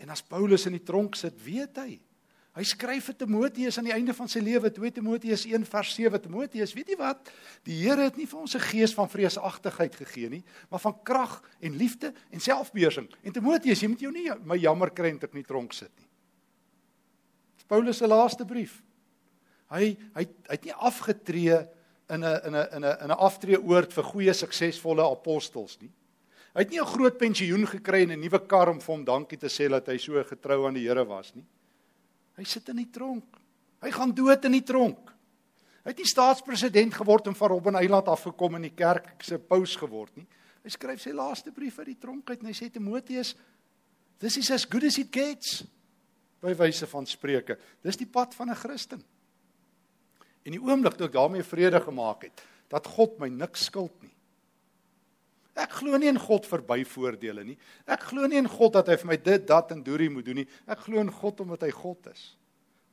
En 0.00 0.12
as 0.12 0.24
Paulus 0.24 0.66
in 0.68 0.76
die 0.76 0.84
tronk 0.84 1.16
sit, 1.20 1.36
weet 1.44 1.80
hy. 1.82 1.98
Hy 2.56 2.64
skryf 2.64 3.10
vir 3.10 3.16
Timoteus 3.20 3.76
aan 3.76 3.84
die 3.84 3.92
einde 3.92 4.14
van 4.16 4.30
sy 4.32 4.40
lewe, 4.40 4.70
2 4.72 4.94
Timoteus 4.96 5.44
1 5.44 5.66
vers 5.68 5.90
7. 5.92 6.20
Timoteus, 6.24 6.72
weet 6.72 6.88
jy 6.88 6.96
wat? 6.96 7.28
Die 7.68 7.76
Here 7.82 8.06
het 8.08 8.16
nie 8.16 8.26
vir 8.26 8.40
ons 8.40 8.56
'n 8.56 8.64
gees 8.72 8.94
van 8.96 9.10
vreesagtigheid 9.12 9.94
gegee 9.94 10.30
nie, 10.30 10.44
maar 10.70 10.80
van 10.80 10.96
krag 11.02 11.42
en 11.60 11.76
liefde 11.76 12.14
en 12.30 12.40
selfbeheersing. 12.40 13.08
En 13.22 13.32
Timoteus, 13.32 13.80
jy 13.80 13.88
moet 13.88 14.00
jou 14.00 14.12
nie 14.12 14.30
my 14.44 14.56
jammer 14.56 14.90
kry 14.90 15.12
dat 15.12 15.24
ek 15.24 15.34
nie 15.34 15.44
tronk 15.44 15.72
sit 15.72 15.92
nie. 15.98 16.08
Paulus 17.68 17.98
se 17.98 18.06
laaste 18.06 18.44
brief. 18.44 18.82
Hy 19.70 19.96
hy 20.14 20.24
hy 20.24 20.54
het 20.54 20.64
nie 20.64 20.72
afgetree 20.72 21.66
in 22.08 22.24
'n 22.24 22.40
in 22.46 22.54
'n 22.54 22.68
in 22.72 22.84
'n 22.84 22.96
in 23.02 23.10
'n 23.10 23.18
aftreeoord 23.18 23.92
vir 23.92 24.04
goeie 24.04 24.32
suksesvolle 24.32 25.02
apostels 25.02 25.78
nie. 25.80 25.90
Hy 26.54 26.60
het 26.62 26.70
nie 26.70 26.80
'n 26.80 26.86
groot 26.86 27.18
pensioen 27.18 27.66
gekry 27.66 28.02
en 28.02 28.12
'n 28.12 28.20
nuwe 28.20 28.46
kar 28.46 28.68
om 28.68 28.80
vir 28.80 28.94
hom 28.94 29.04
dankie 29.04 29.38
te 29.38 29.48
sê 29.48 29.68
dat 29.68 29.86
hy 29.86 29.98
so 29.98 30.22
getrou 30.24 30.66
aan 30.66 30.74
die 30.74 30.88
Here 30.88 31.04
was 31.04 31.34
nie. 31.34 31.44
Hy 32.36 32.44
sit 32.44 32.68
in 32.72 32.80
die 32.82 32.90
tronk. 32.92 33.38
Hy 33.82 33.90
gaan 33.92 34.14
dood 34.16 34.44
in 34.48 34.56
die 34.56 34.64
tronk. 34.66 35.12
Hy 35.86 35.92
het 35.92 36.00
nie 36.02 36.08
staatspresident 36.10 36.96
geword 36.98 37.28
en 37.30 37.36
van 37.38 37.52
Robben 37.52 37.78
Eiland 37.78 38.08
af 38.10 38.24
gekom 38.26 38.56
in 38.58 38.66
die 38.66 38.74
kerk 38.74 39.22
se 39.22 39.38
paus 39.38 39.76
geword 39.78 40.16
nie. 40.18 40.26
Hy 40.66 40.72
skryf 40.74 41.04
sy 41.04 41.12
laaste 41.14 41.52
brief 41.54 41.78
uit 41.78 41.92
die 41.92 42.00
tronk 42.02 42.26
uit 42.32 42.40
en 42.40 42.50
hy 42.50 42.54
sê 42.58 42.66
Timoteus, 42.74 43.36
this 44.18 44.36
is 44.40 44.50
as 44.50 44.66
good 44.66 44.88
as 44.88 44.98
it 44.98 45.12
gets 45.14 45.60
by 46.42 46.56
wyse 46.58 46.88
van 46.90 47.06
spreuke. 47.06 47.54
Dis 47.86 48.00
die 48.00 48.10
pad 48.10 48.34
van 48.34 48.50
'n 48.50 48.58
Christen. 48.58 49.04
En 50.42 50.52
die 50.52 50.62
oomblik 50.62 50.96
toe 50.96 51.06
ek 51.06 51.12
daarmee 51.12 51.42
vrede 51.42 51.80
gemaak 51.80 52.22
het, 52.22 52.42
dat 52.68 52.86
God 52.86 53.18
my 53.18 53.28
niks 53.28 53.64
skuld 53.70 53.94
nie. 54.02 54.15
Ek 55.56 55.78
glo 55.78 55.96
nie 55.96 56.10
in 56.12 56.20
God 56.20 56.44
verby 56.46 56.82
voordele 56.84 57.44
nie. 57.44 57.56
Ek 57.88 58.10
glo 58.10 58.28
nie 58.28 58.38
in 58.42 58.50
God 58.50 58.74
dat 58.76 58.90
hy 58.92 58.96
vir 59.00 59.10
my 59.12 59.16
dit, 59.16 59.46
dat 59.48 59.72
en 59.72 59.82
doorie 59.82 60.10
moet 60.12 60.26
doen 60.26 60.42
nie. 60.42 60.48
Ek 60.68 60.84
glo 60.84 61.00
in 61.00 61.10
God 61.10 61.40
omdat 61.40 61.64
hy 61.64 61.72
God 61.72 62.12
is. 62.12 62.36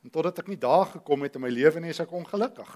En 0.04 0.12
totdat 0.12 0.40
ek 0.40 0.48
nie 0.48 0.60
daar 0.60 0.88
gekom 0.96 1.24
het 1.24 1.36
in 1.36 1.44
my 1.44 1.52
lewe 1.52 1.80
nie, 1.80 1.92
is 1.92 2.00
ek 2.00 2.12
ongelukkig. 2.16 2.72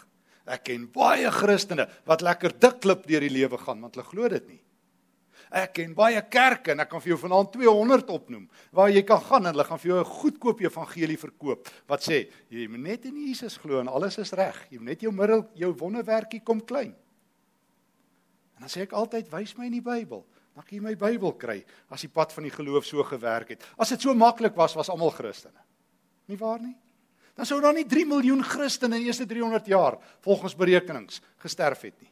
Ek 0.49 0.65
ken 0.69 0.87
baie 0.93 1.29
Christene 1.33 1.89
wat 2.09 2.25
lekker 2.25 2.55
dik 2.61 2.81
klip 2.85 3.05
deur 3.09 3.25
die 3.25 3.33
lewe 3.33 3.61
gaan 3.61 3.83
want 3.85 3.97
hulle 3.97 4.09
glo 4.09 4.29
dit 4.33 4.47
nie. 4.49 4.61
Ek 5.49 5.73
ken 5.79 5.95
baie 5.97 6.21
kerke 6.29 6.75
en 6.75 6.83
ek 6.85 6.91
kan 6.93 7.01
vir 7.01 7.15
jou 7.15 7.21
vanaand 7.23 7.55
200 7.55 8.11
opnoem 8.13 8.45
waar 8.77 8.91
jy 8.93 9.03
kan 9.09 9.21
gaan 9.25 9.49
en 9.49 9.55
hulle 9.55 9.65
gaan 9.65 9.81
vir 9.81 9.91
jou 9.93 9.99
'n 10.01 10.13
goedkoop 10.21 10.61
evangelie 10.61 11.17
verkoop 11.17 11.69
wat 11.89 12.01
sê 12.05 12.29
jy 12.51 12.69
moet 12.69 12.85
net 12.85 13.05
in 13.05 13.17
Jesus 13.17 13.57
glo 13.57 13.81
en 13.81 13.89
alles 13.89 14.19
is 14.19 14.33
reg. 14.33 14.57
Jy 14.71 14.79
moet 14.79 14.89
net 14.89 15.01
jou 15.01 15.13
middel 15.13 15.49
jou 15.55 15.73
wonderwerkie 15.73 16.45
kom 16.45 16.61
klein. 16.61 16.95
En 18.59 18.67
dan 18.67 18.73
sê 18.73 18.83
ek 18.85 18.97
altyd 18.99 19.31
wys 19.33 19.55
my 19.59 19.69
in 19.71 19.79
die 19.79 19.85
Bybel. 19.85 20.25
Dan 20.59 20.67
kan 20.67 20.75
jy 20.75 20.83
my 20.83 20.97
Bybel 20.99 21.33
kry 21.39 21.61
as 21.95 22.03
die 22.03 22.11
pad 22.11 22.35
van 22.35 22.49
die 22.49 22.53
geloof 22.55 22.87
so 22.89 23.05
gewerk 23.07 23.55
het. 23.55 23.65
As 23.79 23.95
dit 23.95 24.03
so 24.03 24.15
maklik 24.19 24.59
was 24.59 24.75
was 24.77 24.91
almal 24.91 25.15
Christene. 25.15 25.63
Nie 26.29 26.39
waar 26.41 26.61
nie? 26.61 26.75
Dan 27.39 27.47
sou 27.47 27.61
daar 27.63 27.77
nie 27.77 27.87
3 27.87 28.05
miljoen 28.11 28.43
Christene 28.43 28.99
in 28.99 29.07
die 29.07 29.13
eerste 29.13 29.27
300 29.31 29.71
jaar 29.71 30.01
volgens 30.27 30.57
berekenings 30.59 31.23
gesterf 31.39 31.87
het 31.87 31.95
nie 32.03 32.11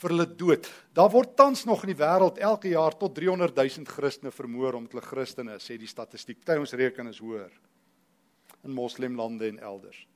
vir 0.00 0.14
hulle 0.14 0.24
dood. 0.32 0.68
Daar 0.96 1.10
word 1.12 1.34
tans 1.36 1.66
nog 1.68 1.82
in 1.84 1.90
die 1.92 1.98
wêreld 1.98 2.38
elke 2.40 2.70
jaar 2.72 2.94
tot 2.96 3.12
300 3.18 3.52
000 3.58 3.84
Christene 3.84 4.30
vermoor 4.32 4.78
omdat 4.78 4.94
hulle 4.94 5.04
Christene 5.04 5.58
is, 5.58 5.66
sê 5.68 5.76
die 5.76 5.90
statistiek. 5.90 6.38
Party 6.40 6.62
ons 6.62 6.72
reken 6.72 7.10
is 7.10 7.20
hoër. 7.20 7.50
in 8.64 8.74
moslemlande 8.76 9.48
en 9.48 9.58
elders. 9.58 10.06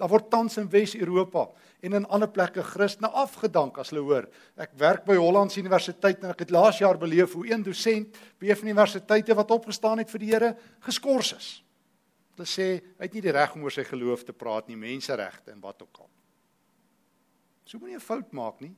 Daar 0.00 0.08
word 0.08 0.30
tans 0.32 0.56
in 0.56 0.68
Wes-Europa 0.72 1.42
en 1.84 1.96
in 1.98 2.06
ander 2.08 2.28
plekke 2.32 2.62
Christene 2.64 3.10
afgedank 3.20 3.76
as 3.82 3.90
hulle 3.92 4.04
hoor. 4.06 4.28
Ek 4.56 4.72
werk 4.80 5.04
by 5.04 5.18
Hollands 5.20 5.58
Universiteit 5.60 6.22
en 6.24 6.32
ek 6.32 6.46
het 6.46 6.54
laas 6.54 6.80
jaar 6.80 6.96
beleef 7.00 7.34
hoe 7.36 7.44
een 7.50 7.64
dosent 7.66 8.16
by 8.40 8.48
een 8.48 8.56
van 8.56 8.70
die 8.70 8.74
universiteite 8.74 9.36
wat 9.36 9.52
opgestaan 9.52 10.00
het 10.00 10.12
vir 10.12 10.24
die 10.24 10.30
Here 10.30 10.54
geskort 10.86 11.34
is. 11.36 11.50
Hulle 12.32 12.48
sê 12.48 12.68
hy 12.80 13.04
het 13.04 13.18
nie 13.18 13.24
die 13.26 13.36
reg 13.36 13.52
om 13.58 13.66
oor 13.66 13.74
sy 13.74 13.84
geloof 13.84 14.24
te 14.24 14.32
praat 14.32 14.70
nie, 14.70 14.78
menseregte 14.80 15.52
en 15.52 15.60
wat 15.60 15.84
ook 15.84 16.00
al. 16.06 16.08
So 17.68 17.78
moenie 17.78 18.00
'n 18.00 18.00
fout 18.00 18.32
maak 18.32 18.60
nie. 18.60 18.72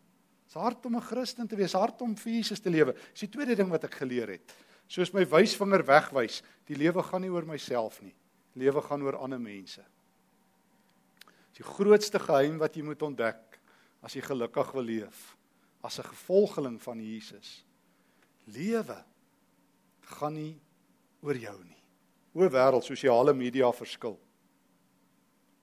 Dis 0.47 0.59
hard 0.59 0.87
om 0.87 0.97
'n 0.97 1.01
Christen 1.01 1.47
te 1.47 1.57
wees, 1.57 1.73
hard 1.73 2.03
om 2.03 2.17
vir 2.17 2.33
Jesus 2.33 2.61
te 2.61 2.71
lewe. 2.71 2.93
Dis 3.13 3.21
die 3.21 3.29
tweede 3.31 3.55
ding 3.55 3.71
wat 3.71 3.85
ek 3.85 3.95
geleer 3.95 4.29
het. 4.29 4.55
Soos 4.89 5.13
my 5.15 5.25
wysvinger 5.25 5.87
wegwys, 5.87 6.43
die 6.67 6.77
lewe 6.77 7.03
gaan 7.03 7.21
nie 7.21 7.31
oor 7.31 7.47
myself 7.47 8.03
nie. 8.03 8.15
Lewe 8.55 8.83
gaan 8.83 9.03
oor 9.03 9.17
ander 9.17 9.41
mense. 9.41 9.83
Die 11.57 11.65
grootste 11.67 12.19
geheim 12.23 12.59
wat 12.59 12.77
jy 12.77 12.83
moet 12.87 13.03
ontdek 13.03 13.59
as 14.03 14.17
jy 14.17 14.23
gelukkig 14.25 14.73
wil 14.73 14.89
leef 14.89 15.37
as 15.83 15.99
'n 15.99 16.05
gevolgeling 16.05 16.83
van 16.83 17.01
Jesus. 17.01 17.65
Lewe 18.45 19.05
gaan 20.01 20.33
nie 20.33 20.61
oor 21.23 21.37
jou 21.37 21.65
nie. 21.65 21.83
O 22.35 22.49
wêreld, 22.49 22.85
sosiale 22.85 23.35
media 23.35 23.73
verskil. 23.73 24.19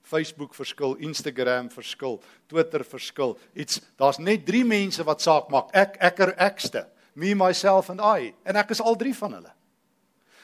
Facebook 0.02 0.54
verskil, 0.54 0.94
Instagram 0.94 1.70
verskil, 1.70 2.22
Twitter 2.46 2.84
verskil. 2.84 3.38
Iets 3.54 3.80
daar's 3.96 4.18
net 4.18 4.46
3 4.46 4.64
mense 4.64 5.04
wat 5.04 5.22
saak 5.22 5.50
maak. 5.50 5.70
Ek 5.72 5.96
ekker 5.96 6.34
ekste, 6.36 6.88
me 7.14 7.34
myself 7.34 7.90
and 7.90 8.00
I 8.00 8.34
en 8.44 8.56
ek 8.56 8.70
is 8.70 8.80
al 8.80 8.96
drie 8.96 9.14
van 9.14 9.32
hulle. 9.32 9.52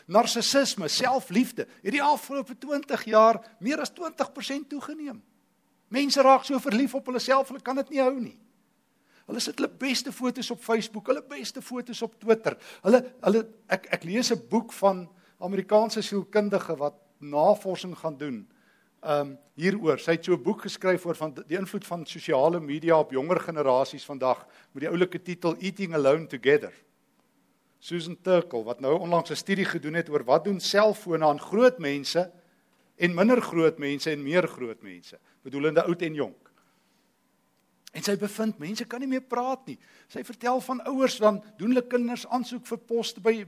Narcissisme, 0.06 0.88
selfliefde, 0.88 1.66
het 1.82 1.92
die 1.92 2.02
afgelope 2.02 2.54
20 2.58 3.04
jaar 3.10 3.40
meer 3.58 3.80
as 3.82 3.90
20% 3.90 4.68
toegeneem. 4.68 5.22
Mense 5.88 6.22
raak 6.22 6.44
so 6.44 6.58
verlief 6.58 6.94
op 6.94 7.06
hulle 7.06 7.22
self, 7.22 7.48
hulle 7.48 7.62
kan 7.62 7.76
dit 7.76 7.90
nie 7.94 8.02
hou 8.02 8.14
nie. 8.18 8.36
Hulle 9.26 9.42
sit 9.42 9.58
hulle 9.58 9.70
beste 9.70 10.12
foto's 10.14 10.50
op 10.54 10.62
Facebook, 10.62 11.08
hulle 11.10 11.22
beste 11.26 11.62
foto's 11.62 12.02
op 12.06 12.14
Twitter. 12.22 12.54
Hulle 12.84 13.02
hulle 13.24 13.42
ek 13.74 13.88
ek 13.98 14.04
lees 14.06 14.30
'n 14.32 14.42
boek 14.50 14.72
van 14.72 15.08
Amerikaanse 15.42 16.02
sielkundige 16.02 16.76
wat 16.78 16.94
navorsing 17.18 17.96
gaan 17.98 18.16
doen. 18.16 18.46
Um 19.02 19.38
hieroor. 19.56 19.98
Sy 19.98 20.12
het 20.12 20.24
so 20.24 20.32
'n 20.32 20.42
boek 20.42 20.62
geskryf 20.62 21.06
oor 21.06 21.14
van 21.14 21.34
die 21.34 21.58
invloed 21.58 21.86
van 21.86 22.06
sosiale 22.06 22.60
media 22.60 22.98
op 22.98 23.10
jonger 23.10 23.40
generasies 23.40 24.04
vandag 24.04 24.46
met 24.72 24.82
die 24.82 24.90
oulike 24.90 25.22
titel 25.22 25.56
Eating 25.58 25.94
Alone 25.94 26.26
Together. 26.26 26.72
Susan 27.78 28.16
Turkle 28.22 28.64
wat 28.64 28.80
nou 28.80 28.98
onlangs 28.98 29.30
'n 29.30 29.36
studie 29.36 29.64
gedoen 29.64 29.94
het 29.94 30.08
oor 30.08 30.24
wat 30.24 30.44
doen 30.44 30.60
selfone 30.60 31.24
aan 31.24 31.40
groot 31.40 31.78
mense 31.78 32.32
en 32.96 33.14
minder 33.14 33.42
groot 33.42 33.78
mense 33.78 34.10
en 34.10 34.22
meer 34.22 34.48
groot 34.48 34.82
mense 34.82 35.18
bedoelende 35.46 35.84
oud 35.86 36.02
en 36.02 36.14
jonk. 36.14 36.52
En 37.96 38.04
sy 38.04 38.16
bevind 38.20 38.58
mense 38.60 38.84
kan 38.84 39.00
nie 39.00 39.08
meer 39.08 39.24
praat 39.24 39.70
nie. 39.70 39.78
Sy 40.12 40.20
vertel 40.26 40.60
van 40.60 40.82
ouers 40.90 41.16
dan 41.22 41.38
doen 41.56 41.72
hulle 41.72 41.86
kinders 41.88 42.26
aansoek 42.28 42.66
vir 42.68 42.80
poste 42.84 43.22
by 43.24 43.38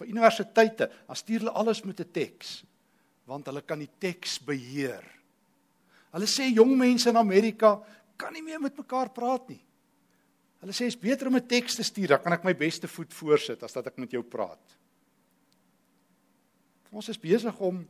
vir 0.00 0.08
universiteite, 0.08 0.88
dan 1.06 1.20
stuur 1.20 1.44
hulle 1.44 1.58
alles 1.62 1.84
met 1.84 2.00
'n 2.00 2.10
teks 2.10 2.64
want 3.24 3.46
hulle 3.48 3.62
kan 3.64 3.80
die 3.80 3.90
teks 4.00 4.38
beheer. 4.44 5.04
Hulle 6.14 6.28
sê 6.30 6.50
jong 6.52 6.76
mense 6.78 7.08
in 7.08 7.16
Amerika 7.16 7.78
kan 8.20 8.32
nie 8.32 8.44
meer 8.44 8.60
met 8.60 8.76
mekaar 8.76 9.10
praat 9.14 9.48
nie. 9.48 9.60
Hulle 10.62 10.72
sê 10.76 10.86
is 10.88 10.96
beter 10.96 11.28
om 11.28 11.36
'n 11.36 11.46
teks 11.46 11.76
te 11.76 11.82
stuur, 11.82 12.08
dan 12.08 12.22
kan 12.22 12.32
ek 12.32 12.44
my 12.44 12.54
beste 12.54 12.88
voet 12.88 13.12
voorsit 13.12 13.62
as 13.62 13.72
dat 13.72 13.86
ek 13.86 13.98
met 13.98 14.10
jou 14.10 14.22
praat. 14.22 14.76
Ons 16.92 17.08
is 17.08 17.18
besig 17.18 17.58
om 17.58 17.86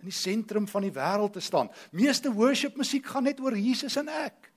in 0.00 0.08
die 0.08 0.16
sentrum 0.16 0.66
van 0.68 0.86
die 0.86 0.94
wêreld 0.94 1.34
te 1.36 1.42
staan. 1.44 1.70
Meeste 1.92 2.32
worship 2.32 2.76
musiek 2.76 3.06
gaan 3.06 3.28
net 3.28 3.40
oor 3.40 3.56
Jesus 3.56 3.96
en 4.00 4.08
ek. 4.08 4.50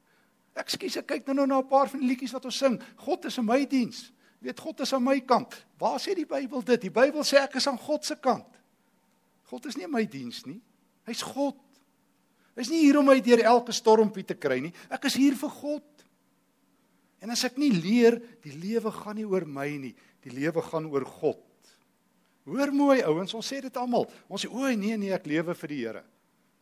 Ekskuus, 0.64 1.00
ek 1.02 1.08
kyk 1.10 1.28
nou 1.28 1.36
nou 1.42 1.48
na 1.48 1.60
'n 1.60 1.68
paar 1.68 1.90
van 1.90 2.00
die 2.00 2.08
liedjies 2.08 2.34
wat 2.34 2.46
ons 2.46 2.58
sing. 2.58 2.82
God 2.98 3.26
is 3.26 3.38
in 3.38 3.46
my 3.46 3.66
diens. 3.66 4.12
Jy 4.42 4.48
weet 4.48 4.60
God 4.60 4.80
is 4.80 4.94
aan 4.94 5.04
my 5.04 5.20
kant. 5.22 5.66
Waar 5.80 6.00
sê 6.00 6.14
die 6.16 6.26
Bybel 6.26 6.64
dit? 6.64 6.82
Die 6.82 6.92
Bybel 6.92 7.24
sê 7.24 7.38
ek 7.44 7.56
is 7.56 7.68
aan 7.68 7.78
God 7.78 8.06
se 8.06 8.16
kant. 8.16 8.48
God 9.50 9.66
is 9.66 9.78
nie 9.78 9.86
in 9.86 9.92
my 9.92 10.06
diens 10.06 10.46
nie. 10.46 10.62
Hy's 11.06 11.22
God. 11.22 11.56
Hy's 12.56 12.70
nie 12.70 12.82
hier 12.82 13.00
om 13.00 13.06
my 13.06 13.20
deur 13.22 13.40
elke 13.40 13.72
stormpie 13.72 14.26
te 14.26 14.36
kry 14.36 14.60
nie. 14.60 14.74
Ek 14.90 15.06
is 15.06 15.16
hier 15.16 15.36
vir 15.36 15.50
God. 15.50 16.06
En 17.22 17.30
as 17.30 17.44
ek 17.48 17.58
nie 17.58 17.72
leer, 17.72 18.20
die 18.44 18.52
lewe 18.52 18.92
gaan 18.92 19.16
nie 19.16 19.26
oor 19.26 19.46
my 19.46 19.70
nie. 19.80 19.96
Die 20.24 20.34
lewe 20.34 20.62
gaan 20.62 20.86
oor 20.92 21.06
God. 21.06 21.40
Hoor 22.46 22.74
mooi 22.76 23.04
ouens, 23.04 23.34
ons 23.34 23.48
sê 23.48 23.62
dit 23.62 23.78
almal. 23.78 24.08
Ons 24.28 24.44
sê 24.44 24.50
o 24.52 24.68
nee 24.76 24.98
nee, 24.98 25.14
ek 25.16 25.26
lewe 25.26 25.56
vir 25.56 25.70
die 25.70 25.82
Here. 25.86 26.04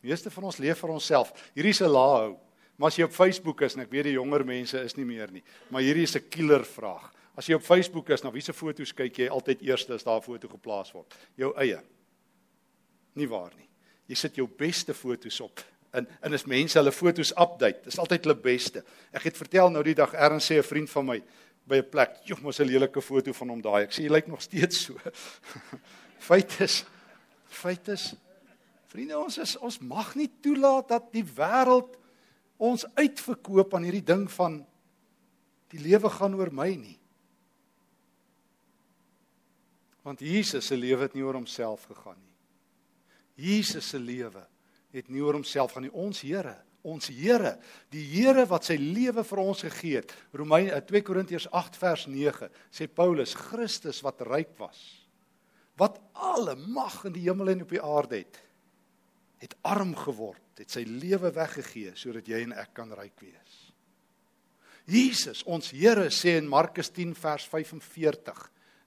Meeste 0.02 0.30
van 0.34 0.44
ons 0.50 0.60
leef 0.62 0.80
vir 0.82 0.94
onsself. 0.94 1.34
Hierdie 1.56 1.74
is 1.74 1.82
'n 1.82 1.90
laahou. 1.90 2.38
Maar 2.78 2.88
as 2.88 2.98
jy 2.98 3.04
op 3.04 3.14
Facebook 3.14 3.62
is 3.62 3.76
en 3.76 3.82
ek 3.82 3.92
weet 3.92 4.08
die 4.10 4.18
jonger 4.18 4.44
mense 4.44 4.80
is 4.82 4.96
nie 4.98 5.06
meer 5.06 5.32
nie, 5.32 5.44
maar 5.70 5.82
hierdie 5.82 6.04
is 6.04 6.16
'n 6.16 6.30
killer 6.30 6.66
vraag. 6.66 7.12
As 7.38 7.46
jy 7.48 7.54
op 7.54 7.62
Facebook 7.62 8.10
is, 8.10 8.24
na 8.24 8.32
wiese 8.32 8.54
foto's 8.54 8.92
kyk 8.92 9.18
jy 9.18 9.28
altyd 9.30 9.62
eers 9.62 9.90
as 9.90 10.04
daar 10.04 10.18
'n 10.18 10.22
foto 10.22 10.48
geplaas 10.48 10.92
word? 10.92 11.14
Jou 11.38 11.54
eie. 11.58 11.80
Nie 13.16 13.28
waar 13.28 13.52
nie. 13.56 13.70
Jy 14.08 14.16
sit 14.16 14.36
jou 14.36 14.48
beste 14.48 14.94
foto's 14.94 15.40
op. 15.42 15.60
En 15.94 16.08
en 16.22 16.34
as 16.34 16.46
mense 16.46 16.80
hulle 16.80 16.92
foto's 16.92 17.32
update, 17.32 17.84
dis 17.84 18.00
altyd 18.00 18.24
hulle 18.24 18.36
beste. 18.36 18.84
Ek 19.14 19.24
het 19.24 19.38
vertel 19.38 19.70
nou 19.70 19.84
die 19.84 19.96
dag 19.96 20.14
erns 20.14 20.52
sê 20.52 20.58
'n 20.58 20.64
vriend 20.64 20.90
van 20.90 21.06
my, 21.06 21.24
by 21.68 21.82
'n 21.82 21.90
plek. 21.90 22.20
Joh, 22.28 22.40
mos 22.42 22.60
'n 22.60 22.68
lelike 22.68 23.02
foto 23.02 23.34
van 23.34 23.50
hom 23.50 23.62
daai. 23.62 23.84
Ek 23.84 23.94
sê 23.94 24.04
hy 24.04 24.10
lyk 24.10 24.28
nog 24.28 24.42
steeds 24.42 24.86
so. 24.86 24.98
feit 26.30 26.60
is 26.62 26.86
feit 27.52 27.88
is 27.88 28.16
vriende, 28.92 29.18
ons 29.18 29.38
is 29.38 29.58
ons 29.58 29.80
mag 29.80 30.16
nie 30.16 30.30
toelaat 30.42 30.88
dat 30.88 31.12
die 31.12 31.24
wêreld 31.24 31.98
ons 32.62 32.86
uitverkoop 32.96 33.74
aan 33.74 33.88
hierdie 33.88 34.06
ding 34.06 34.28
van 34.32 34.62
die 35.72 35.80
lewe 35.80 36.10
gaan 36.10 36.36
oor 36.36 36.52
my 36.54 36.70
nie. 36.76 36.98
Want 40.04 40.20
Jesus 40.20 40.68
se 40.68 40.78
lewe 40.78 41.06
het 41.06 41.14
nie 41.14 41.24
oor 41.24 41.38
homself 41.38 41.86
gegaan 41.90 42.20
nie. 42.20 42.32
Jesus 43.52 43.88
se 43.90 44.00
lewe 44.00 44.44
het 44.92 45.10
nie 45.10 45.22
oor 45.22 45.38
homself 45.40 45.74
gaan 45.74 45.88
nie. 45.88 45.94
Ons 45.94 46.22
Here 46.22 46.58
ons 46.88 47.10
Here, 47.14 47.56
die 47.94 48.04
Here 48.14 48.46
wat 48.50 48.68
sy 48.70 48.78
lewe 48.80 49.24
vir 49.28 49.42
ons 49.44 49.64
gegee 49.66 50.02
het. 50.02 50.14
Romeine 50.38 50.80
2 50.88 51.04
Korintiërs 51.06 51.50
8 51.54 51.80
vers 51.82 52.06
9 52.10 52.50
sê 52.74 52.88
Paulus 52.90 53.36
Christus 53.38 54.02
wat 54.06 54.24
ryk 54.28 54.54
was, 54.60 54.80
wat 55.80 56.00
alle 56.14 56.56
mag 56.60 57.02
in 57.10 57.16
die 57.16 57.26
hemel 57.28 57.54
en 57.54 57.66
op 57.66 57.74
die 57.74 57.82
aarde 57.82 58.22
het, 58.22 58.40
het 59.42 59.58
arm 59.66 59.96
geword, 59.98 60.44
het 60.62 60.70
sy 60.70 60.84
lewe 60.86 61.32
weggegee 61.34 61.96
sodat 61.98 62.28
jy 62.30 62.44
en 62.46 62.56
ek 62.62 62.74
kan 62.78 62.92
ryk 62.98 63.18
wees. 63.24 63.58
Jesus, 64.90 65.44
ons 65.46 65.72
Here 65.74 66.10
sê 66.14 66.36
in 66.40 66.50
Markus 66.50 66.90
10 66.94 67.14
vers 67.18 67.46
45, 67.50 68.42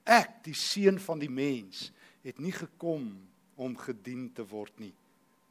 ek, 0.05 0.41
die 0.45 0.55
seun 0.55 0.99
van 1.01 1.21
die 1.23 1.31
mens, 1.31 1.89
het 2.25 2.39
nie 2.43 2.53
gekom 2.55 3.07
om 3.55 3.77
gedien 3.79 4.27
te 4.35 4.43
word 4.47 4.75
nie, 4.83 4.93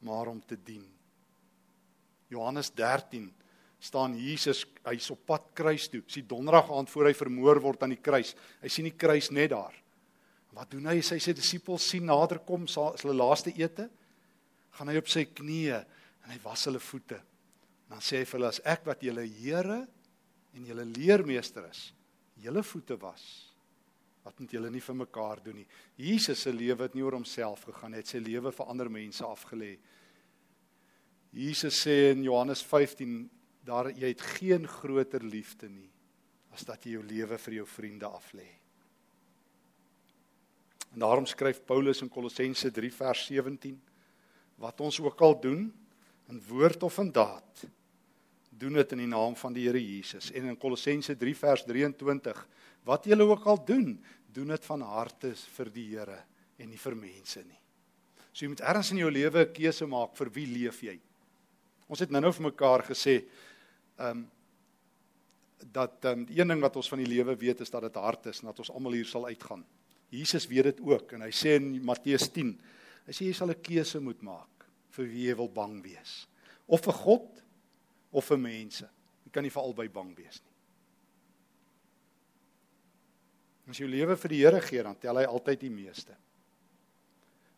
maar 0.05 0.29
om 0.31 0.41
te 0.45 0.59
dien 0.61 0.85
Johannes 2.33 2.71
13 2.75 3.29
staan 3.85 4.15
Jesus, 4.17 4.65
hy's 4.87 5.11
op 5.13 5.27
pad 5.29 5.51
kruis 5.57 5.91
toe. 5.93 6.01
Sy 6.09 6.23
donderdag 6.29 6.71
aand 6.73 6.91
voor 6.93 7.11
hy 7.11 7.17
vermoor 7.19 7.61
word 7.61 7.85
aan 7.85 7.93
die 7.93 8.01
kruis. 8.01 8.33
Hy 8.63 8.71
sien 8.73 8.89
die 8.89 8.97
kruis 8.97 9.29
net 9.35 9.53
daar. 9.53 9.75
Wat 10.55 10.71
doen 10.71 10.87
hy? 10.89 11.01
Sy 11.05 11.19
sê 11.21 11.35
disippels 11.37 11.85
sien 11.91 12.07
nader 12.09 12.41
kom, 12.47 12.65
hulle 12.71 13.17
laaste 13.17 13.53
ete. 13.59 13.89
Gaan 14.79 14.91
hy 14.91 14.99
op 15.03 15.11
sy 15.11 15.27
knieë 15.29 15.81
en 16.25 16.33
hy 16.33 16.39
was 16.45 16.65
hulle 16.69 16.81
voete. 16.81 17.19
Dan 17.91 18.01
sê 18.03 18.23
hy 18.23 18.29
vir 18.29 18.39
hulle 18.39 18.53
as 18.55 18.63
ek 18.65 18.87
wat 18.89 19.03
julle 19.05 19.27
Here 19.29 19.83
en 20.55 20.69
julle 20.69 20.87
leermeester 20.87 21.67
is, 21.69 21.89
julle 22.41 22.63
voete 22.65 22.97
was. 23.03 23.25
Wat 24.25 24.39
moet 24.41 24.55
julle 24.57 24.71
nie 24.73 24.81
vir 24.81 24.97
mekaar 24.97 25.43
doen 25.45 25.59
nie? 25.61 25.67
Jesus 26.01 26.47
se 26.47 26.53
lewe 26.55 26.87
het 26.87 26.95
nie 26.97 27.05
oor 27.05 27.19
homself 27.19 27.67
gegaan 27.69 27.93
nie, 27.93 28.01
hy 28.01 28.05
het 28.07 28.13
sy 28.15 28.23
lewe 28.25 28.55
vir 28.55 28.71
ander 28.73 28.89
mense 28.93 29.27
afgelê. 29.27 29.75
Jesus 31.35 31.81
sê 31.83 32.13
in 32.13 32.23
Johannes 32.23 32.63
15 32.63 33.25
daar 33.67 33.89
jy 33.91 34.13
het 34.13 34.23
geen 34.37 34.69
groter 34.71 35.25
liefde 35.25 35.69
nie 35.69 35.91
as 36.55 36.63
dat 36.63 36.85
jy 36.87 36.95
jou 36.95 37.03
lewe 37.03 37.39
vir 37.43 37.57
jou 37.57 37.65
vriende 37.67 38.07
aflê. 38.07 38.47
En 40.95 41.03
daarom 41.03 41.27
skryf 41.27 41.59
Paulus 41.67 42.05
in 42.05 42.11
Kolossense 42.13 42.71
3 42.71 42.91
vers 42.95 43.25
17 43.27 43.81
wat 44.63 44.83
ons 44.87 45.01
ook 45.03 45.25
al 45.27 45.35
doen 45.43 45.65
in 46.31 46.39
woord 46.49 46.87
of 46.87 46.99
in 47.03 47.11
daad 47.11 47.65
doen 48.55 48.79
dit 48.79 48.93
in 48.95 49.03
die 49.03 49.11
naam 49.11 49.35
van 49.35 49.57
die 49.57 49.65
Here 49.67 49.81
Jesus 49.83 50.31
en 50.31 50.53
in 50.53 50.61
Kolossense 50.61 51.17
3 51.19 51.35
vers 51.41 51.65
23 51.67 52.45
wat 52.87 53.09
julle 53.11 53.27
ook 53.27 53.49
al 53.51 53.59
doen 53.67 53.97
doen 54.31 54.55
dit 54.55 54.71
van 54.71 54.87
harte 54.87 55.33
vir 55.57 55.73
die 55.75 55.89
Here 55.97 56.21
en 56.63 56.71
nie 56.71 56.79
vir 56.79 56.95
mense 56.95 57.43
nie. 57.43 57.59
So 58.31 58.45
jy 58.45 58.53
moet 58.53 58.63
ergens 58.63 58.93
in 58.95 59.03
jou 59.03 59.11
lewe 59.11 59.43
'n 59.43 59.53
keuse 59.53 59.87
maak 59.87 60.15
vir 60.15 60.31
wie 60.31 60.47
leef 60.47 60.83
jy? 60.83 61.01
Ons 61.89 62.01
het 62.01 62.11
nou-nou 62.11 62.33
vir 62.33 62.49
mekaar 62.51 62.87
gesê 62.91 63.21
ehm 63.99 64.11
um, 64.11 64.31
dat 65.65 66.05
ehm 66.05 66.21
um, 66.21 66.25
die 66.29 66.41
een 66.41 66.49
ding 66.49 66.61
wat 66.61 66.77
ons 66.77 66.89
van 66.89 67.01
die 67.01 67.09
lewe 67.09 67.37
weet 67.41 67.61
is 67.61 67.71
dat 67.71 67.83
dit 67.87 67.95
hard 67.97 68.27
is 68.27 68.41
en 68.43 68.51
dat 68.51 68.59
ons 68.59 68.71
almal 68.71 68.93
hier 68.93 69.09
sal 69.09 69.27
uitgaan. 69.27 69.65
Jesus 70.11 70.47
weet 70.47 70.65
dit 70.65 70.81
ook 70.81 71.13
en 71.13 71.25
hy 71.25 71.31
sê 71.33 71.57
in 71.57 71.71
Matteus 71.85 72.29
10, 72.33 72.51
hy 73.07 73.13
sê 73.13 73.31
jy 73.31 73.33
sal 73.33 73.51
'n 73.51 73.63
keuse 73.63 74.01
moet 74.01 74.23
maak. 74.23 74.55
vir 74.95 75.11
wie 75.11 75.29
jy 75.29 75.37
wil 75.39 75.51
bang 75.51 75.79
wees. 75.85 76.25
Of 76.71 76.85
vir 76.87 76.97
God 77.03 77.43
of 78.15 78.27
vir 78.31 78.41
mense. 78.41 78.89
Jy 79.27 79.33
kan 79.35 79.45
nie 79.47 79.53
vir 79.53 79.65
albei 79.65 79.89
bang 79.93 80.13
wees 80.17 80.41
nie. 80.41 80.53
As 83.73 83.81
jy 83.81 83.89
lewe 83.89 84.17
vir 84.21 84.35
die 84.35 84.43
Here 84.43 84.61
gee, 84.61 84.83
dan 84.85 84.99
tel 85.01 85.19
hy 85.23 85.25
altyd 85.25 85.63
die 85.65 85.73
meeste. 85.73 86.17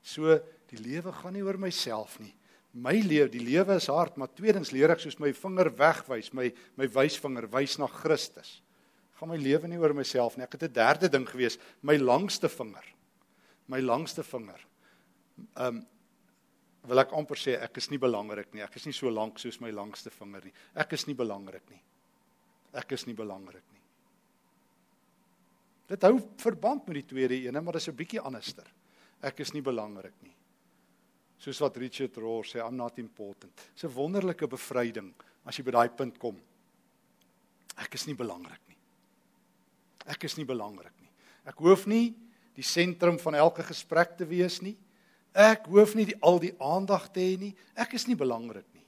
So 0.07 0.37
die 0.71 0.79
lewe 0.79 1.13
gaan 1.15 1.35
nie 1.35 1.43
oor 1.43 1.59
myself 1.59 2.21
nie. 2.23 2.33
My 2.77 2.93
lewe, 3.01 3.31
die 3.33 3.41
lewe 3.41 3.79
is 3.81 3.89
hard, 3.89 4.19
maar 4.21 4.29
tweedens 4.37 4.71
leer 4.75 4.93
ek 4.93 5.01
soos 5.01 5.17
my 5.23 5.31
vinger 5.33 5.71
wegwys, 5.79 6.33
my 6.37 6.51
my 6.77 6.89
wysvinger 6.93 7.49
wys 7.53 7.79
na 7.81 7.89
Christus. 7.89 8.59
Gaan 9.17 9.33
my 9.33 9.39
lewe 9.41 9.69
nie 9.71 9.81
oor 9.81 9.95
myself 9.97 10.37
nie. 10.37 10.45
Ek 10.45 10.59
het 10.59 10.69
'n 10.69 10.73
derde 10.73 11.09
ding 11.09 11.27
gewees, 11.27 11.59
my 11.81 11.97
langste 11.97 12.49
vinger. 12.49 12.85
My 13.69 13.81
langste 13.81 14.23
vinger. 14.23 14.61
Um 15.57 15.87
wil 16.87 17.01
ek 17.01 17.13
amper 17.13 17.37
sê 17.37 17.57
ek 17.63 17.79
is 17.79 17.91
nie 17.91 17.99
belangrik 17.99 18.55
nie. 18.55 18.63
Ek 18.63 18.77
is 18.77 18.87
nie 18.87 18.93
so 18.93 19.09
lank 19.11 19.39
soos 19.39 19.61
my 19.61 19.71
langste 19.71 20.11
vinger 20.11 20.45
nie. 20.45 20.53
Ek 20.77 20.93
is 20.93 21.07
nie 21.07 21.15
belangrik 21.15 21.69
nie. 21.71 21.81
Ek 22.75 22.93
is 22.93 23.07
nie 23.07 23.15
belangrik 23.15 23.65
nie. 23.73 23.83
Dit 25.89 26.03
hou 26.03 26.19
verband 26.39 26.87
met 26.87 26.95
die 26.95 27.15
tweede 27.15 27.35
ene, 27.35 27.61
maar 27.61 27.73
dit 27.73 27.83
is 27.83 27.89
'n 27.89 27.97
bietjie 27.97 28.21
anderster. 28.21 28.67
Ek 29.23 29.41
is 29.41 29.53
nie 29.53 29.63
belangrik 29.63 30.15
nie. 30.23 30.35
Soos 31.39 31.61
wat 31.61 31.77
Richard 31.77 32.17
Rohr 32.17 32.45
sê, 32.45 32.61
I'm 32.61 32.77
not 32.77 32.99
important. 32.99 33.53
Dis 33.75 33.85
'n 33.85 33.95
wonderlike 33.95 34.47
bevryding 34.47 35.13
as 35.45 35.57
jy 35.57 35.65
by 35.65 35.71
daai 35.71 35.89
punt 35.89 36.19
kom. 36.19 36.37
Ek 37.77 37.95
is 37.95 38.07
nie 38.07 38.15
belangrik 38.15 38.61
nie. 38.69 38.77
Ek 40.07 40.25
is 40.25 40.37
nie 40.37 40.45
belangrik 40.45 40.95
nie. 41.01 41.11
Ek 41.45 41.59
hoef 41.59 41.87
nie 41.87 42.15
die 42.55 42.63
sentrum 42.63 43.19
van 43.19 43.35
elke 43.35 43.63
gesprek 43.63 44.17
te 44.17 44.25
wees 44.25 44.63
nie. 44.63 44.77
Ek 45.35 45.67
hoef 45.67 45.95
nie 45.95 46.07
die, 46.07 46.17
al 46.23 46.39
die 46.39 46.55
aandag 46.59 47.13
te 47.13 47.21
hê 47.21 47.39
nie. 47.39 47.55
Ek 47.77 47.95
is 47.95 48.07
nie 48.09 48.17
belangrik 48.17 48.67
nie. 48.75 48.85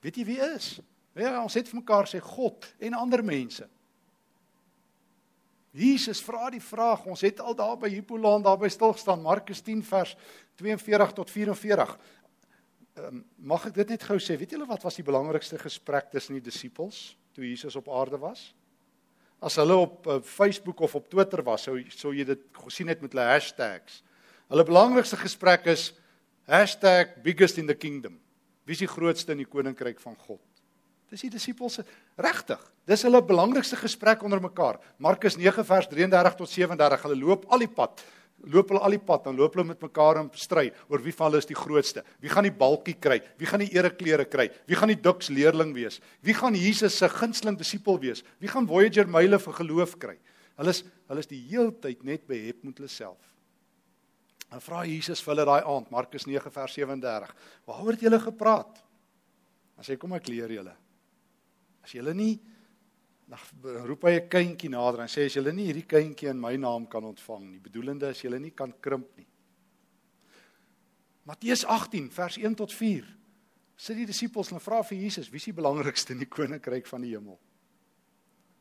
Weet 0.00 0.16
jy 0.16 0.24
wie 0.24 0.40
is? 0.54 0.80
Ja, 1.18 1.42
ons 1.42 1.54
het 1.58 1.68
vir 1.68 1.80
mekaar 1.80 2.06
sê 2.06 2.20
God 2.22 2.68
en 2.78 2.94
ander 2.94 3.24
mense. 3.26 3.66
Jesus 5.78 6.20
vra 6.26 6.48
die 6.50 6.62
vraag, 6.62 7.04
ons 7.06 7.22
het 7.22 7.40
al 7.40 7.54
daar 7.54 7.76
by 7.78 7.90
Hippolaan 7.92 8.42
daar 8.42 8.58
by 8.58 8.70
stil 8.72 8.92
gestaan, 8.96 9.22
Markus 9.22 9.60
10 9.62 9.84
vers 9.86 10.16
42 10.58 11.12
tot 11.14 11.30
44. 11.30 11.92
Um, 12.98 13.20
mag 13.38 13.68
ek 13.68 13.76
dit 13.76 13.92
net 13.94 14.06
gou 14.08 14.16
sê, 14.18 14.34
weet 14.40 14.56
julle 14.56 14.66
wat 14.66 14.82
was 14.82 14.98
die 14.98 15.06
belangrikste 15.06 15.58
gesprek 15.60 16.10
tussen 16.10 16.34
die 16.34 16.42
disippels 16.42 17.12
toe 17.36 17.46
Jesus 17.46 17.78
op 17.78 17.90
aarde 17.94 18.18
was? 18.18 18.48
As 19.38 19.54
hulle 19.60 19.76
op 19.78 20.08
uh, 20.10 20.18
Facebook 20.24 20.82
of 20.82 20.96
op 20.98 21.06
Twitter 21.12 21.44
was, 21.46 21.68
sou 21.68 21.76
sou 21.94 22.10
jy 22.16 22.26
dit 22.26 22.42
gesien 22.64 22.90
het 22.90 23.04
met 23.04 23.14
hulle 23.14 23.28
hashtags. 23.30 24.02
Hulle 24.50 24.66
belangrikste 24.66 25.20
gesprek 25.20 25.68
is 25.70 25.92
#biggest 27.22 27.58
in 27.58 27.68
the 27.68 27.76
kingdom. 27.76 28.18
Wie 28.64 28.74
is 28.74 28.82
die 28.82 28.90
grootste 28.90 29.32
in 29.32 29.44
die 29.44 29.48
koninkryk 29.48 30.00
van 30.00 30.16
God? 30.26 30.42
Dis 31.08 31.24
die 31.24 31.32
disippels 31.32 31.78
se 31.78 31.84
regtig. 32.20 32.60
Dis 32.88 33.02
hulle 33.06 33.20
belangrikste 33.24 33.78
gesprek 33.80 34.22
onder 34.24 34.40
mekaar. 34.44 34.76
Markus 35.00 35.38
9 35.40 35.64
vers 35.64 35.88
33 35.88 36.36
tot 36.36 36.50
37. 36.52 37.04
Hulle 37.06 37.18
loop 37.20 37.46
al 37.52 37.64
die 37.64 37.70
pad. 37.72 38.02
Loop 38.46 38.70
hulle 38.70 38.82
al 38.86 38.94
die 38.94 39.02
pad, 39.02 39.24
dan 39.26 39.34
loop 39.34 39.56
hulle 39.56 39.66
met 39.66 39.80
mekaar 39.82 40.20
in 40.20 40.28
stry 40.38 40.68
oor 40.86 41.02
wie 41.02 41.14
van 41.16 41.26
hulle 41.26 41.40
is 41.42 41.48
die 41.48 41.56
grootste. 41.58 42.04
Wie 42.22 42.30
gaan 42.30 42.46
die 42.46 42.54
balkie 42.54 42.94
kry? 42.94 43.18
Wie 43.40 43.48
gaan 43.50 43.64
die 43.64 43.72
ereklere 43.74 44.28
kry? 44.30 44.46
Wie 44.70 44.78
gaan 44.78 44.92
die 44.92 45.00
diks 45.08 45.32
leerling 45.34 45.72
wees? 45.74 45.98
Wie 46.22 46.36
gaan 46.36 46.54
Jesus 46.54 47.00
se 47.00 47.08
gunsteling 47.10 47.58
disipel 47.58 47.98
wees? 48.04 48.22
Wie 48.38 48.50
gaan 48.52 48.68
Voyager 48.68 49.10
myle 49.10 49.40
vir 49.42 49.58
geloof 49.58 49.96
kry? 49.98 50.14
Hulle 50.60 50.74
is 50.74 50.84
hulle 51.08 51.24
is 51.24 51.30
die 51.30 51.40
heeltyd 51.48 52.04
net 52.04 52.26
behep 52.28 52.62
met 52.68 52.78
hulle 52.78 52.90
self. 52.92 53.32
Dan 54.48 54.62
vra 54.62 54.84
Jesus 54.86 55.22
vir 55.24 55.34
hulle 55.34 55.46
daai 55.48 55.64
aand, 55.64 55.90
Markus 55.90 56.28
9 56.28 56.52
vers 56.52 56.76
37. 56.76 57.32
Waaroor 57.66 57.96
het 57.96 58.04
julle 58.04 58.20
gepraat? 58.22 58.84
Dan 59.76 59.86
sê 59.88 59.96
kom 59.98 60.14
ek 60.16 60.28
leer 60.30 60.52
julle. 60.52 60.74
As 61.88 61.94
julle 61.96 62.12
nie 62.12 62.34
dan 63.28 63.86
roep 63.88 64.04
hy 64.04 64.20
'n 64.20 64.28
kindjie 64.28 64.68
nader 64.68 65.00
en 65.00 65.08
sê 65.08 65.24
as 65.24 65.36
julle 65.36 65.52
nie 65.52 65.68
hierdie 65.68 65.88
kindjie 65.88 66.30
in 66.30 66.40
my 66.40 66.56
naam 66.56 66.86
kan 66.86 67.04
ontvang 67.04 67.44
nie, 67.50 67.60
bedoelende 67.60 68.08
as 68.08 68.20
julle 68.20 68.38
nie 68.38 68.52
kan 68.52 68.72
krimp 68.80 69.16
nie. 69.16 69.26
Matteus 71.24 71.64
18 71.64 72.10
vers 72.10 72.36
1 72.36 72.54
tot 72.56 72.72
4. 72.72 73.04
Sit 73.76 73.96
die 73.96 74.06
disippels 74.06 74.52
en 74.52 74.60
vra 74.60 74.82
vir 74.82 74.98
Jesus, 74.98 75.30
wie 75.30 75.36
is 75.36 75.44
die 75.44 75.52
belangrikste 75.52 76.12
in 76.12 76.18
die 76.18 76.28
koninkryk 76.28 76.86
van 76.86 77.02
die 77.02 77.14
hemel? 77.14 77.38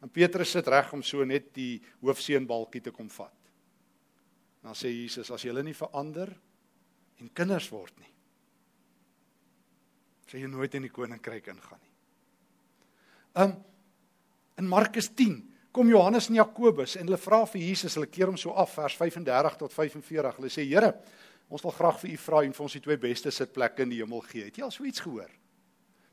En 0.02 0.10
Petrus 0.10 0.52
sit 0.52 0.68
reg 0.68 0.94
om 0.94 1.04
so 1.04 1.26
net 1.26 1.54
die 1.54 1.82
hoofseunbalkie 2.02 2.82
te 2.82 2.92
kom 2.92 3.10
vat. 3.10 3.52
Dan 4.62 4.74
sê 4.74 4.88
Jesus, 4.88 5.32
as 5.32 5.44
julle 5.44 5.64
nie 5.64 5.74
verander 5.74 6.32
en 7.20 7.30
kinders 7.34 7.72
word 7.72 8.00
nie, 8.00 8.14
sê 10.28 10.40
jy 10.40 10.48
nooit 10.48 10.76
in 10.76 10.84
die 10.84 10.94
koninkryk 10.94 11.48
ingaan 11.48 11.82
nie. 11.82 11.87
Um 13.38 13.56
in 14.58 14.66
Markus 14.66 15.12
10 15.14 15.54
kom 15.72 15.90
Johannes 15.90 16.30
en 16.32 16.40
Jakobus 16.40 16.96
en 16.98 17.06
hulle 17.06 17.20
vra 17.22 17.44
vir 17.46 17.62
Jesus, 17.62 17.94
hulle 17.94 18.10
keer 18.10 18.32
hom 18.32 18.38
so 18.42 18.56
af 18.58 18.72
vers 18.74 18.96
35 18.98 19.60
tot 19.60 19.74
45. 19.74 20.40
Hulle 20.40 20.50
sê: 20.50 20.66
"Here, 20.66 20.96
ons 21.50 21.62
wil 21.62 21.72
graag 21.72 22.00
vir 22.02 22.12
u 22.12 22.18
vra 22.18 22.44
en 22.44 22.54
vir 22.54 22.64
ons 22.64 22.74
die 22.74 22.82
twee 22.82 22.98
beste 22.98 23.32
sitplekke 23.32 23.84
in 23.84 23.90
die 23.90 24.02
hemel 24.02 24.22
gee." 24.22 24.46
Het 24.46 24.58
jy 24.58 24.64
al 24.64 24.72
so 24.72 24.84
iets 24.84 25.00
gehoor? 25.00 25.30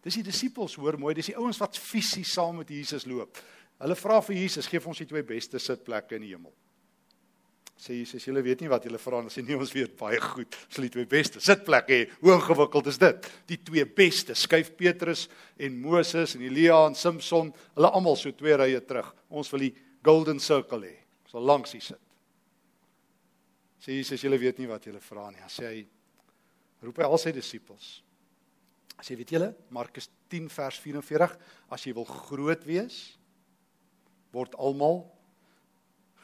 Dis 0.02 0.14
die 0.14 0.22
disippels, 0.22 0.74
hoor 0.76 0.98
mooi, 0.98 1.14
dis 1.14 1.32
die 1.32 1.36
ouens 1.36 1.58
wat 1.58 1.78
fisies 1.78 2.32
saam 2.32 2.58
met 2.58 2.68
Jesus 2.68 3.06
loop. 3.06 3.38
Hulle 3.80 3.96
vra 3.96 4.20
vir 4.20 4.36
Jesus, 4.36 4.66
"Geef 4.66 4.86
ons 4.86 4.98
die 4.98 5.06
twee 5.06 5.22
beste 5.22 5.58
sitplekke 5.58 6.16
in 6.16 6.22
die 6.22 6.34
hemel." 6.34 6.52
Sê 7.78 7.96
Jesus, 7.98 8.22
julle 8.26 8.42
weet 8.44 8.62
nie 8.62 8.70
wat 8.70 8.84
julle 8.86 9.00
vra 9.02 9.20
nie. 9.22 9.32
Sê 9.32 9.42
nee, 9.46 9.58
ons 9.58 9.72
weet 9.74 9.96
baie 9.98 10.20
goed. 10.22 10.54
Ons 10.66 10.78
sal 10.78 10.86
die 10.86 10.92
twee 10.94 11.08
beste 11.10 11.42
sitplekke 11.42 11.96
hê. 11.96 12.06
Hoe 12.22 12.36
ingewikkeld 12.36 12.90
is 12.92 13.00
dit? 13.02 13.28
Die 13.50 13.58
twee 13.66 13.84
beste, 13.86 14.36
skuif 14.38 14.72
Petrus 14.78 15.26
en 15.58 15.76
Moses 15.82 16.36
en 16.36 16.44
Elia 16.46 16.78
en 16.88 16.96
Samson, 16.98 17.50
hulle 17.74 17.90
almal 17.90 18.18
so 18.20 18.32
twee 18.36 18.56
rye 18.60 18.80
terug. 18.86 19.10
Ons 19.28 19.50
wil 19.54 19.66
die 19.66 19.74
golden 20.06 20.40
circle 20.42 20.86
hê. 20.86 20.96
Ons 21.26 21.36
wil 21.38 21.50
langs 21.50 21.74
hier 21.76 21.84
sit. 21.84 22.00
Sê 23.84 23.98
Jesus, 23.98 24.22
julle 24.24 24.38
weet 24.40 24.62
nie 24.62 24.70
wat 24.70 24.86
julle 24.88 25.02
vra 25.04 25.28
nie. 25.32 25.42
Sê 25.52 25.68
hy 25.68 25.82
roep 26.84 27.00
hy 27.00 27.08
al 27.08 27.20
sy 27.20 27.34
disippels. 27.36 27.98
Sê 29.04 29.16
weet 29.18 29.34
julle, 29.34 29.50
Markus 29.74 30.06
10 30.32 30.46
vers 30.52 30.78
44, 30.80 31.34
as 31.74 31.84
jy 31.84 31.92
wil 31.96 32.06
groot 32.08 32.62
wees, 32.68 33.02
word 34.34 34.54
almal 34.58 35.02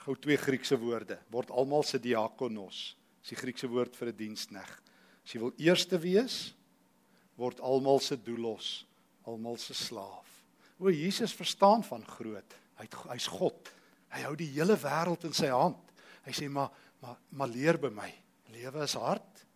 gou 0.05 0.17
twee 0.17 0.39
Griekse 0.41 0.79
woorde. 0.81 1.19
Word 1.33 1.51
almal 1.51 1.85
se 1.87 2.01
diakonos. 2.01 2.95
Dis 3.21 3.35
die 3.35 3.41
Griekse 3.41 3.69
woord 3.69 3.97
vir 3.97 4.09
'n 4.09 4.17
dienskneg. 4.17 4.71
As 5.25 5.35
jy 5.35 5.41
wil 5.41 5.53
eerste 5.59 5.99
wees, 5.99 6.55
word 7.37 7.61
almal 7.61 8.01
se 8.01 8.17
doulos, 8.17 8.87
almal 9.25 9.57
se 9.57 9.75
slaaf. 9.75 10.27
O 10.79 10.91
Jesus 10.91 11.33
verstaan 11.33 11.85
van 11.85 12.05
groot. 12.05 12.55
Hy 12.77 12.87
hy's 13.13 13.27
God. 13.27 13.73
Hy 14.11 14.23
hou 14.23 14.35
die 14.37 14.51
hele 14.55 14.77
wêreld 14.77 15.25
in 15.25 15.33
sy 15.33 15.51
hand. 15.53 15.93
Hy 16.25 16.33
sê 16.33 16.49
maar 16.49 16.71
maar 17.01 17.17
maar 17.33 17.49
leer 17.49 17.79
by 17.81 17.89
my. 17.89 18.11
Lewe 18.53 18.83
is 18.83 18.95
hard. 18.95 19.47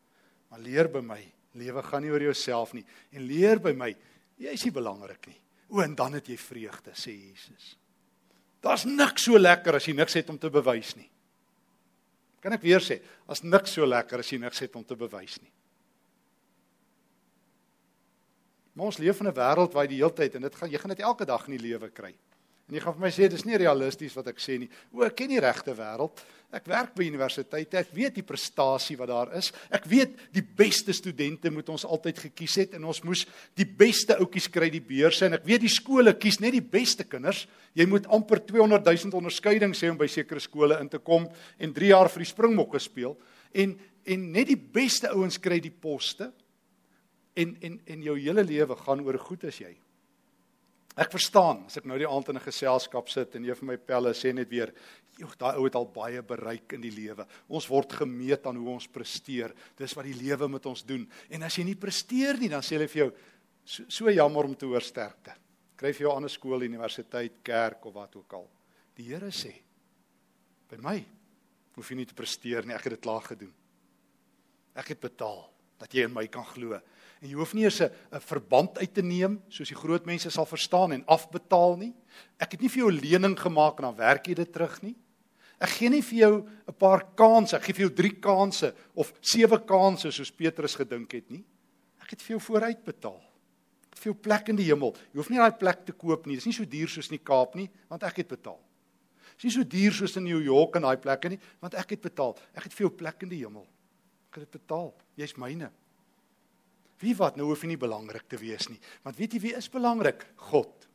Maar 0.48 0.60
leer 0.60 0.88
by 0.88 1.00
my. 1.00 1.20
Lewe 1.52 1.82
gaan 1.82 2.02
nie 2.02 2.10
oor 2.10 2.22
jouself 2.22 2.72
nie 2.72 2.84
en 3.12 3.26
leer 3.26 3.60
by 3.60 3.72
my. 3.72 3.90
Jy 4.40 4.52
is 4.52 4.64
nie 4.64 4.72
belangrik 4.72 5.26
nie. 5.26 5.40
O 5.68 5.80
en 5.80 5.94
dan 5.94 6.14
het 6.14 6.28
jy 6.28 6.36
vreugde, 6.38 6.94
sê 6.96 7.12
Jesus. 7.12 7.74
Daar's 8.64 8.86
niks 8.88 9.26
so 9.26 9.38
lekker 9.38 9.76
as 9.76 9.86
jy 9.88 9.94
niks 9.96 10.16
het 10.16 10.30
om 10.32 10.38
te 10.40 10.50
bewys 10.52 10.94
nie. 10.96 11.10
Kan 12.44 12.56
ek 12.56 12.64
weer 12.64 12.80
sê, 12.84 12.98
as 13.28 13.42
niks 13.44 13.76
so 13.76 13.86
lekker 13.88 14.20
as 14.20 14.30
jy 14.32 14.38
niks 14.40 14.62
het 14.64 14.74
om 14.76 14.84
te 14.84 14.96
bewys 14.96 15.36
nie. 15.42 15.52
Maar 18.74 18.90
ons 18.90 18.98
leef 18.98 19.20
in 19.20 19.28
'n 19.28 19.36
wêreld 19.36 19.72
waar 19.72 19.84
jy 19.84 19.92
die 19.94 20.02
hele 20.02 20.12
tyd 20.12 20.34
en 20.34 20.42
dit 20.42 20.54
gaan 20.54 20.70
jy 20.70 20.78
gaan 20.78 20.94
dit 20.94 21.00
elke 21.00 21.24
dag 21.24 21.46
in 21.46 21.56
die 21.56 21.66
lewe 21.70 21.90
kry. 21.90 22.14
En 22.64 22.78
jy 22.78 22.80
gaan 22.80 22.94
vir 22.96 23.04
my 23.04 23.10
sê 23.12 23.26
dis 23.28 23.42
nie 23.44 23.58
realisties 23.60 24.14
wat 24.16 24.30
ek 24.30 24.38
sê 24.40 24.54
nie. 24.56 24.70
O, 24.94 25.02
ek 25.04 25.18
ken 25.18 25.28
die 25.34 25.40
regte 25.42 25.74
wêreld. 25.76 26.22
Ek 26.54 26.64
werk 26.70 26.94
by 26.96 27.04
universiteit. 27.10 27.74
Ek 27.76 27.90
weet 27.92 28.14
die 28.16 28.24
prestasie 28.24 28.96
wat 28.96 29.10
daar 29.10 29.34
is. 29.36 29.50
Ek 29.74 29.84
weet 29.90 30.14
die 30.32 30.44
beste 30.44 30.94
studente 30.96 31.52
moet 31.52 31.68
ons 31.74 31.84
altyd 31.84 32.22
gekies 32.30 32.56
het 32.62 32.78
en 32.78 32.86
ons 32.88 33.02
moes 33.04 33.26
die 33.58 33.68
beste 33.68 34.16
ouetjies 34.16 34.48
kry 34.54 34.70
die 34.72 34.80
beurse 34.80 35.28
en 35.28 35.36
ek 35.36 35.44
weet 35.50 35.66
die 35.66 35.74
skole 35.74 36.14
kies 36.16 36.40
net 36.40 36.56
die 36.56 36.64
beste 36.64 37.04
kinders. 37.04 37.44
Jy 37.76 37.88
moet 37.90 38.08
amper 38.08 38.40
200 38.48 38.80
000 38.88 39.20
onderskeidings 39.20 39.84
hê 39.84 39.92
om 39.92 40.00
by 40.00 40.08
sekere 40.08 40.40
skole 40.40 40.80
in 40.80 40.88
te 40.88 41.02
kom 41.04 41.28
en 41.58 41.76
3 41.76 41.92
jaar 41.92 42.12
vir 42.14 42.24
die 42.24 42.32
Springbokke 42.32 42.80
speel 42.80 43.18
en 43.52 43.76
en 44.04 44.24
net 44.34 44.50
die 44.50 44.60
beste 44.60 45.08
ouens 45.16 45.38
kry 45.40 45.56
die 45.64 45.72
poste. 45.72 46.32
En 47.36 47.56
en 47.60 47.80
en 47.92 48.08
jou 48.08 48.16
hele 48.20 48.44
lewe 48.44 48.76
gaan 48.86 49.04
oor 49.04 49.20
goed 49.20 49.44
as 49.52 49.60
jy 49.60 49.74
Ek 50.94 51.10
verstaan 51.10 51.64
as 51.66 51.80
ek 51.80 51.88
nou 51.90 51.96
die 51.98 52.06
aand 52.06 52.28
in 52.30 52.36
'n 52.36 52.46
geselskap 52.46 53.08
sit 53.08 53.34
en 53.34 53.44
een 53.44 53.56
van 53.56 53.66
my 53.66 53.76
pelle 53.76 54.12
sê 54.14 54.32
net 54.32 54.48
weer, 54.48 54.72
"Joh, 55.18 55.32
daai 55.38 55.56
ou 55.56 55.64
het 55.64 55.74
al 55.74 55.86
baie 55.86 56.22
bereik 56.22 56.72
in 56.72 56.80
die 56.80 56.90
lewe. 56.90 57.26
Ons 57.48 57.66
word 57.66 57.92
gemeet 57.92 58.46
aan 58.46 58.56
hoe 58.56 58.68
ons 58.68 58.86
presteer. 58.86 59.52
Dis 59.76 59.94
wat 59.94 60.04
die 60.04 60.14
lewe 60.14 60.48
met 60.48 60.66
ons 60.66 60.84
doen. 60.84 61.08
En 61.30 61.42
as 61.42 61.56
jy 61.56 61.64
nie 61.64 61.76
presteer 61.76 62.38
nie, 62.38 62.48
dan 62.48 62.62
sê 62.62 62.76
hulle 62.76 62.88
vir 62.88 63.02
jou, 63.02 63.12
so, 63.64 63.84
so 63.88 64.10
jammer 64.10 64.44
om 64.44 64.54
te 64.54 64.66
hoor 64.66 64.82
sterkte. 64.82 65.34
Kry 65.76 65.92
vir 65.92 66.06
jou 66.06 66.12
'n 66.12 66.16
ander 66.16 66.30
skool, 66.30 66.62
universiteit, 66.62 67.42
kerk 67.42 67.84
of 67.86 67.94
wat 67.94 68.16
ook 68.16 68.32
al." 68.32 68.48
Die 68.94 69.04
Here 69.04 69.30
sê, 69.30 69.54
"By 70.68 70.76
my 70.76 71.04
hoef 71.74 71.90
jy 71.90 71.96
nie 71.96 72.06
te 72.06 72.14
presteer 72.14 72.66
nie. 72.66 72.74
Ek 72.74 72.84
het 72.84 72.92
dit 72.96 73.00
klaar 73.00 73.22
gedoen. 73.22 73.52
Ek 74.74 74.88
het 74.88 75.00
betaal 75.00 75.53
dat 75.84 75.92
jy 75.92 76.08
in 76.08 76.14
my 76.16 76.24
kan 76.32 76.46
glo 76.48 76.80
En 77.24 77.30
jy 77.30 77.38
hoef 77.38 77.54
nie 77.56 77.64
eers 77.64 77.80
'n 77.80 78.20
verband 78.20 78.78
uit 78.78 78.94
te 78.94 79.02
neem 79.02 79.40
soos 79.48 79.68
die 79.68 79.80
groot 79.80 80.04
mense 80.04 80.30
sal 80.30 80.44
verstaan 80.44 80.92
en 80.92 81.06
afbetaal 81.06 81.76
nie. 81.76 81.94
Ek 82.38 82.52
het 82.52 82.60
nie 82.60 82.68
vir 82.68 82.82
jou 82.82 82.92
'n 82.92 83.00
lening 83.00 83.38
gemaak 83.38 83.78
en 83.78 83.84
dan 83.88 83.96
werk 83.96 84.26
jy 84.26 84.34
dit 84.34 84.52
terug 84.52 84.82
nie. 84.82 84.94
Ek 85.58 85.70
gee 85.70 85.88
nie 85.88 86.02
vir 86.02 86.18
jou 86.18 86.48
'n 86.68 86.74
paar 86.74 87.02
kansse, 87.16 87.56
ek 87.56 87.62
gee 87.64 87.72
vir 87.72 87.88
jou 87.88 87.94
3 87.94 88.20
kansse 88.20 88.74
of 88.94 89.12
7 89.22 89.64
kansse 89.64 90.12
soos 90.12 90.30
Petrus 90.30 90.74
gedink 90.74 91.12
het 91.12 91.30
nie. 91.30 91.44
Ek 92.02 92.10
het 92.10 92.20
vir 92.20 92.36
jou 92.36 92.40
vooruit 92.40 92.84
betaal. 92.84 93.22
Ek 93.92 93.98
vir 93.98 94.12
jou 94.12 94.20
plek 94.20 94.48
in 94.48 94.56
die 94.56 94.64
hemel. 94.64 94.94
Jy 95.12 95.16
hoef 95.16 95.30
nie 95.30 95.38
daai 95.38 95.58
plek 95.58 95.86
te 95.86 95.92
koop 95.92 96.26
nie. 96.26 96.34
Dit 96.34 96.42
is 96.42 96.46
nie 96.46 96.52
so 96.52 96.64
duur 96.64 96.88
soos 96.88 97.10
in 97.10 97.16
die 97.16 97.24
Kaap 97.24 97.54
nie, 97.54 97.70
want 97.88 98.02
ek 98.02 98.16
het 98.16 98.28
betaal. 98.28 98.60
Dit 99.36 99.44
is 99.44 99.44
nie 99.44 99.62
so 99.62 99.64
duur 99.64 99.92
soos 99.92 100.16
in 100.16 100.24
New 100.24 100.42
York 100.42 100.76
en 100.76 100.82
daai 100.82 100.96
plekke 100.98 101.30
nie, 101.30 101.40
want 101.60 101.74
ek 101.74 101.90
het 101.90 102.02
betaal. 102.02 102.36
Ek 102.54 102.64
het 102.64 102.72
vir 102.74 102.86
jou 102.86 102.90
plek 102.90 103.22
in 103.22 103.28
die 103.30 103.44
hemel. 103.44 103.66
Ek 104.34 104.40
het 104.42 104.50
dit 104.50 104.58
betaal. 104.58 104.88
Jy's 105.14 105.36
myne. 105.38 105.68
Wie 106.98 107.14
wat 107.14 107.36
nou 107.38 107.46
hoef 107.52 107.62
nie 107.62 107.78
belangrik 107.78 108.26
te 108.26 108.38
wees 108.40 108.66
nie. 108.66 108.80
Want 109.06 109.18
weet 109.20 109.36
jy 109.36 109.40
wie 109.44 109.52
is 109.54 109.70
belangrik? 109.70 110.24
God. 110.50 110.88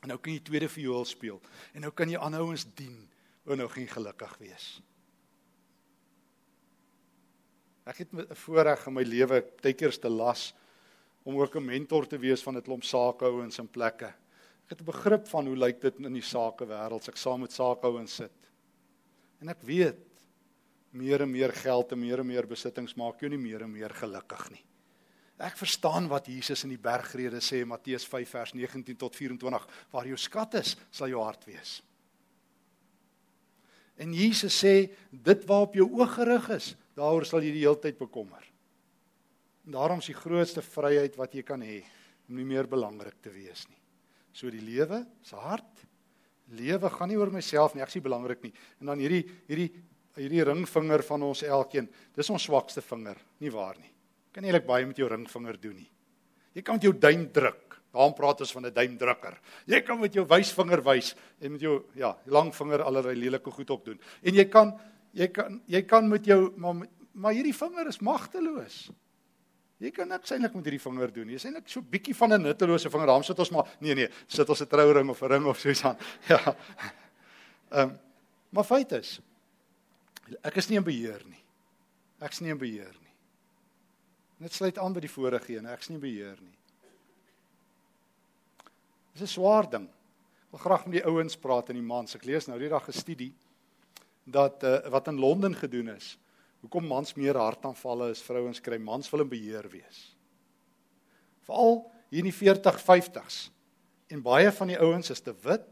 En 0.00 0.08
nou 0.08 0.16
kan 0.16 0.32
jy 0.32 0.40
tweede 0.40 0.70
viool 0.72 1.04
speel 1.04 1.36
en 1.76 1.84
nou 1.84 1.90
kan 1.92 2.08
jy 2.08 2.16
aanhouens 2.16 2.64
dien. 2.78 2.96
O 3.44 3.52
nou 3.52 3.68
gaan 3.68 3.84
jy 3.84 3.90
gelukkig 3.92 4.32
wees. 4.40 4.68
Ek 7.84 7.98
het 7.98 8.12
'n 8.14 8.34
voorreg 8.46 8.86
in 8.86 8.94
my 8.94 9.02
lewe 9.02 9.42
keer 9.60 9.92
te 9.92 10.08
las 10.08 10.54
om 11.24 11.36
ook 11.36 11.56
'n 11.56 11.64
mentor 11.64 12.06
te 12.06 12.18
wees 12.18 12.42
van 12.42 12.56
'n 12.56 12.62
klomp 12.62 12.84
sakehouens 12.84 13.58
in 13.58 13.68
plekke. 13.68 14.14
Ek 14.64 14.70
het 14.70 14.80
'n 14.80 14.92
begrip 14.92 15.28
van 15.28 15.46
hoe 15.46 15.56
lyk 15.56 15.80
dit 15.80 15.98
in 16.00 16.12
die 16.12 16.22
sakewêreld 16.22 17.00
as 17.00 17.08
ek 17.08 17.16
saam 17.16 17.40
met 17.40 17.52
sakehouens 17.52 18.14
sit. 18.14 18.50
En 19.40 19.48
ek 19.48 19.60
weet 19.60 20.09
meer 20.96 21.22
en 21.22 21.30
meer 21.30 21.52
geld 21.54 21.92
en 21.92 22.00
meer 22.00 22.22
en 22.22 22.26
meer 22.26 22.48
besittings 22.50 22.96
maak 22.98 23.22
jou 23.22 23.30
nie 23.30 23.40
meer 23.40 23.64
en 23.66 23.72
meer 23.72 23.94
gelukkig 23.94 24.48
nie. 24.54 24.64
Ek 25.40 25.56
verstaan 25.56 26.08
wat 26.10 26.28
Jesus 26.28 26.66
in 26.66 26.74
die 26.74 26.80
bergrede 26.80 27.40
sê 27.40 27.62
Matteus 27.64 28.04
5 28.04 28.34
vers 28.34 28.52
19 28.52 28.98
tot 29.00 29.14
24 29.16 29.68
waar 29.92 30.08
jou 30.08 30.18
skat 30.20 30.58
is, 30.60 30.74
sal 30.92 31.08
jou 31.08 31.22
hart 31.24 31.46
wees. 31.48 31.78
En 34.00 34.12
Jesus 34.16 34.56
sê 34.56 34.90
dit 35.12 35.46
waarop 35.48 35.76
jou 35.76 35.86
oog 36.00 36.12
gerig 36.18 36.48
is, 36.56 36.74
daaroor 36.96 37.24
sal 37.28 37.44
jy 37.44 37.54
die 37.56 37.64
hele 37.64 37.80
tyd 37.80 37.98
bekommer. 38.00 38.44
En 39.64 39.76
daarom 39.76 40.00
is 40.00 40.10
die 40.10 40.16
grootste 40.16 40.64
vryheid 40.64 41.16
wat 41.20 41.36
jy 41.36 41.44
kan 41.46 41.64
hê 41.64 41.82
om 42.28 42.36
nie 42.36 42.48
meer 42.48 42.68
belangrik 42.68 43.16
te 43.24 43.32
wees 43.32 43.66
nie. 43.68 43.80
So 44.32 44.52
die 44.52 44.62
lewe, 44.64 45.02
se 45.26 45.36
hart, 45.40 45.84
lewe 46.56 46.90
gaan 46.92 47.10
nie 47.12 47.18
oor 47.20 47.32
myself 47.32 47.74
nie, 47.74 47.84
ek 47.84 47.92
nie 47.96 48.04
belangrik 48.04 48.44
nie. 48.44 48.52
En 48.80 48.92
dan 48.92 49.00
hierdie 49.02 49.24
hierdie 49.48 49.70
hierdie 50.20 50.44
ringvinger 50.44 51.02
van 51.02 51.22
ons 51.22 51.42
elkeen, 51.42 51.88
dis 52.16 52.30
ons 52.30 52.42
swakste 52.42 52.82
vinger, 52.84 53.18
nie 53.40 53.50
waar 53.50 53.78
nie. 53.78 53.90
Kan 54.30 54.44
nie 54.44 54.52
eintlik 54.52 54.68
baie 54.68 54.86
met 54.86 54.98
jou 54.98 55.08
ringvinger 55.10 55.58
doen 55.60 55.76
nie. 55.80 55.90
Jy 56.54 56.62
kan 56.66 56.78
met 56.78 56.86
jou 56.86 56.92
duim 56.92 57.26
druk. 57.32 57.70
Daarom 57.90 58.14
praat 58.14 58.40
ons 58.44 58.52
van 58.54 58.66
'n 58.66 58.74
duimdrukker. 58.74 59.40
Jy 59.66 59.80
kan 59.80 60.00
met 60.00 60.14
jou 60.14 60.24
wysvinger 60.24 60.82
wys 60.82 61.16
en 61.40 61.52
met 61.52 61.60
jou 61.60 61.84
ja, 61.94 62.16
langvinger 62.26 62.82
allerlei 62.82 63.14
lelike 63.16 63.50
goed 63.50 63.70
op 63.70 63.84
doen. 63.84 64.00
En 64.22 64.34
jy 64.34 64.44
kan 64.44 64.78
jy 65.12 65.28
kan 65.28 65.60
jy 65.66 65.82
kan 65.82 66.08
met 66.08 66.24
jou 66.24 66.52
maar 66.56 66.86
maar 67.12 67.32
hierdie 67.32 67.54
vinger 67.54 67.88
is 67.88 67.98
magteloos. 67.98 68.90
Jy 69.78 69.90
kan 69.90 70.08
niks 70.08 70.30
eintlik 70.30 70.54
met 70.54 70.64
hierdie 70.64 70.80
vinger 70.80 71.12
doen 71.12 71.26
nie. 71.26 71.34
Dis 71.34 71.44
eintlik 71.44 71.68
so 71.68 71.80
bietjie 71.80 72.14
van 72.14 72.32
'n 72.32 72.42
nuttelose 72.42 72.90
vinger. 72.90 73.06
Daarom 73.06 73.22
sit 73.24 73.38
ons 73.38 73.50
maar 73.50 73.76
nee 73.80 73.94
nee, 73.94 74.08
sit 74.26 74.48
ons 74.48 74.60
'n 74.60 74.66
trouring 74.66 75.10
of 75.10 75.22
'n 75.22 75.26
ring 75.26 75.44
of 75.46 75.58
so 75.58 75.68
iets 75.68 75.84
aan. 75.84 75.96
Ja. 76.28 76.56
Ehm 77.70 77.88
um, 77.88 77.98
maar 78.50 78.64
feit 78.64 78.92
is 78.92 79.20
ek 80.42 80.56
is 80.56 80.68
nie 80.70 80.78
in 80.80 80.86
beheer 80.86 81.22
nie. 81.26 81.42
Ek's 82.20 82.40
nie 82.40 82.52
in 82.52 82.58
beheer 82.60 82.94
nie. 83.00 83.14
Dit 84.40 84.56
sluit 84.56 84.78
aan 84.78 84.94
by 84.96 85.02
die 85.04 85.12
vorige 85.12 85.56
een, 85.56 85.68
ek's 85.68 85.90
nie 85.92 86.00
beheer 86.00 86.38
nie. 86.40 86.56
Dis 89.12 89.22
'n 89.22 89.34
swaar 89.34 89.68
ding. 89.70 89.86
Ek 89.86 90.50
wil 90.50 90.60
graag 90.60 90.86
met 90.86 91.02
die 91.02 91.06
ouens 91.06 91.36
praat 91.36 91.68
en 91.70 91.76
die 91.76 91.82
mans. 91.82 92.14
Ek 92.14 92.24
lees 92.24 92.46
nou 92.46 92.58
die 92.58 92.68
dag 92.68 92.88
'n 92.88 92.92
studie 92.92 93.32
dat 94.24 94.62
uh, 94.64 94.88
wat 94.90 95.08
in 95.08 95.18
Londen 95.18 95.54
gedoen 95.54 95.88
is. 95.88 96.18
Hoekom 96.60 96.86
mans 96.86 97.14
meer 97.14 97.36
hartaanvalle 97.36 98.10
as 98.10 98.22
vrouens 98.22 98.60
kry? 98.60 98.78
Mans 98.78 99.10
wil 99.10 99.20
in 99.20 99.28
beheer 99.28 99.68
wees. 99.68 100.16
Veral 101.46 101.90
hier 102.10 102.18
in 102.18 102.30
die 102.30 102.36
40, 102.36 102.80
50s. 102.84 103.50
En 104.08 104.22
baie 104.22 104.52
van 104.52 104.66
die 104.66 104.78
ouens 104.78 105.10
is 105.10 105.20
te 105.20 105.34
wit 105.42 105.66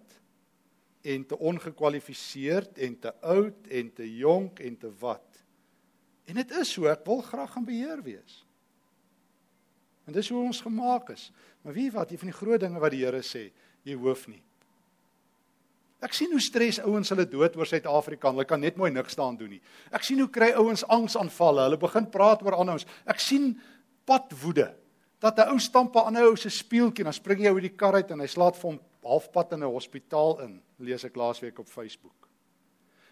en 1.03 1.27
te 1.27 1.39
ongekwalifiseerd 1.39 2.79
en 2.79 2.99
te 2.99 3.15
oud 3.21 3.67
en 3.71 3.93
te 3.93 4.17
jonk 4.17 4.59
en 4.59 4.77
te 4.77 4.91
wat. 4.99 5.25
En 6.29 6.35
dit 6.35 6.51
is 6.61 6.73
so, 6.73 6.89
ek 6.91 7.07
wil 7.09 7.23
graag 7.25 7.57
in 7.57 7.65
beheer 7.65 8.03
wees. 8.05 8.43
En 10.09 10.17
dis 10.17 10.29
hoe 10.29 10.43
ons 10.43 10.61
gemaak 10.65 11.11
is. 11.15 11.31
Maar 11.63 11.77
wie 11.77 11.91
wat, 11.93 12.11
een 12.11 12.21
van 12.21 12.31
die 12.31 12.37
groot 12.37 12.61
dinge 12.61 12.81
wat 12.81 12.93
die 12.95 13.05
Here 13.05 13.23
sê, 13.25 13.49
jy 13.85 13.97
hoef 13.97 14.27
nie. 14.29 14.43
Ek 16.05 16.15
sien 16.15 16.31
hoe 16.31 16.43
stres 16.43 16.79
ouens 16.85 17.11
hulle 17.11 17.27
dood 17.27 17.57
oor 17.59 17.67
Suid-Afrika. 17.67 18.31
Hulle 18.31 18.47
kan 18.47 18.61
net 18.63 18.77
mooi 18.79 18.91
niks 18.95 19.17
staan 19.17 19.37
doen 19.37 19.57
nie. 19.57 19.63
Ek 19.91 20.05
sien 20.07 20.21
hoe 20.23 20.31
kry 20.31 20.53
ouens 20.55 20.85
angsaanvalle. 20.87 21.65
Hulle 21.67 21.81
begin 21.81 22.07
praat 22.13 22.45
oor 22.47 22.55
ander 22.55 22.77
ouens. 22.77 22.87
Ek 23.09 23.19
sien 23.23 23.51
padwoede. 24.07 24.71
Dat 25.19 25.39
'n 25.39 25.51
ou 25.51 25.59
stamp 25.59 25.97
'n 25.97 26.07
ander 26.07 26.29
ou 26.29 26.37
se 26.37 26.51
speeltjie 26.51 27.03
en 27.03 27.11
dan 27.11 27.19
spring 27.19 27.41
hy 27.41 27.51
uit 27.51 27.67
die 27.67 27.77
kar 27.77 27.95
uit 27.95 28.11
en 28.11 28.21
hy 28.21 28.27
slaat 28.27 28.57
vir 28.57 28.71
hom 28.71 28.81
halfpad 29.09 29.57
in 29.57 29.65
'n 29.65 29.73
hospitaal 29.73 30.41
in. 30.45 30.63
Lees 30.79 31.05
ek 31.05 31.17
laasweek 31.17 31.59
op 31.59 31.69
Facebook. 31.69 32.29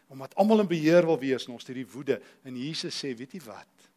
Omdat 0.08 0.34
almal 0.34 0.60
in 0.60 0.68
beheer 0.68 1.06
wil 1.06 1.18
wees, 1.18 1.48
ons 1.48 1.66
hierdie 1.66 1.90
woede 1.90 2.22
en 2.44 2.56
Jesus 2.56 2.94
sê, 2.94 3.16
weet 3.16 3.32
jy 3.32 3.40
wat? 3.46 3.90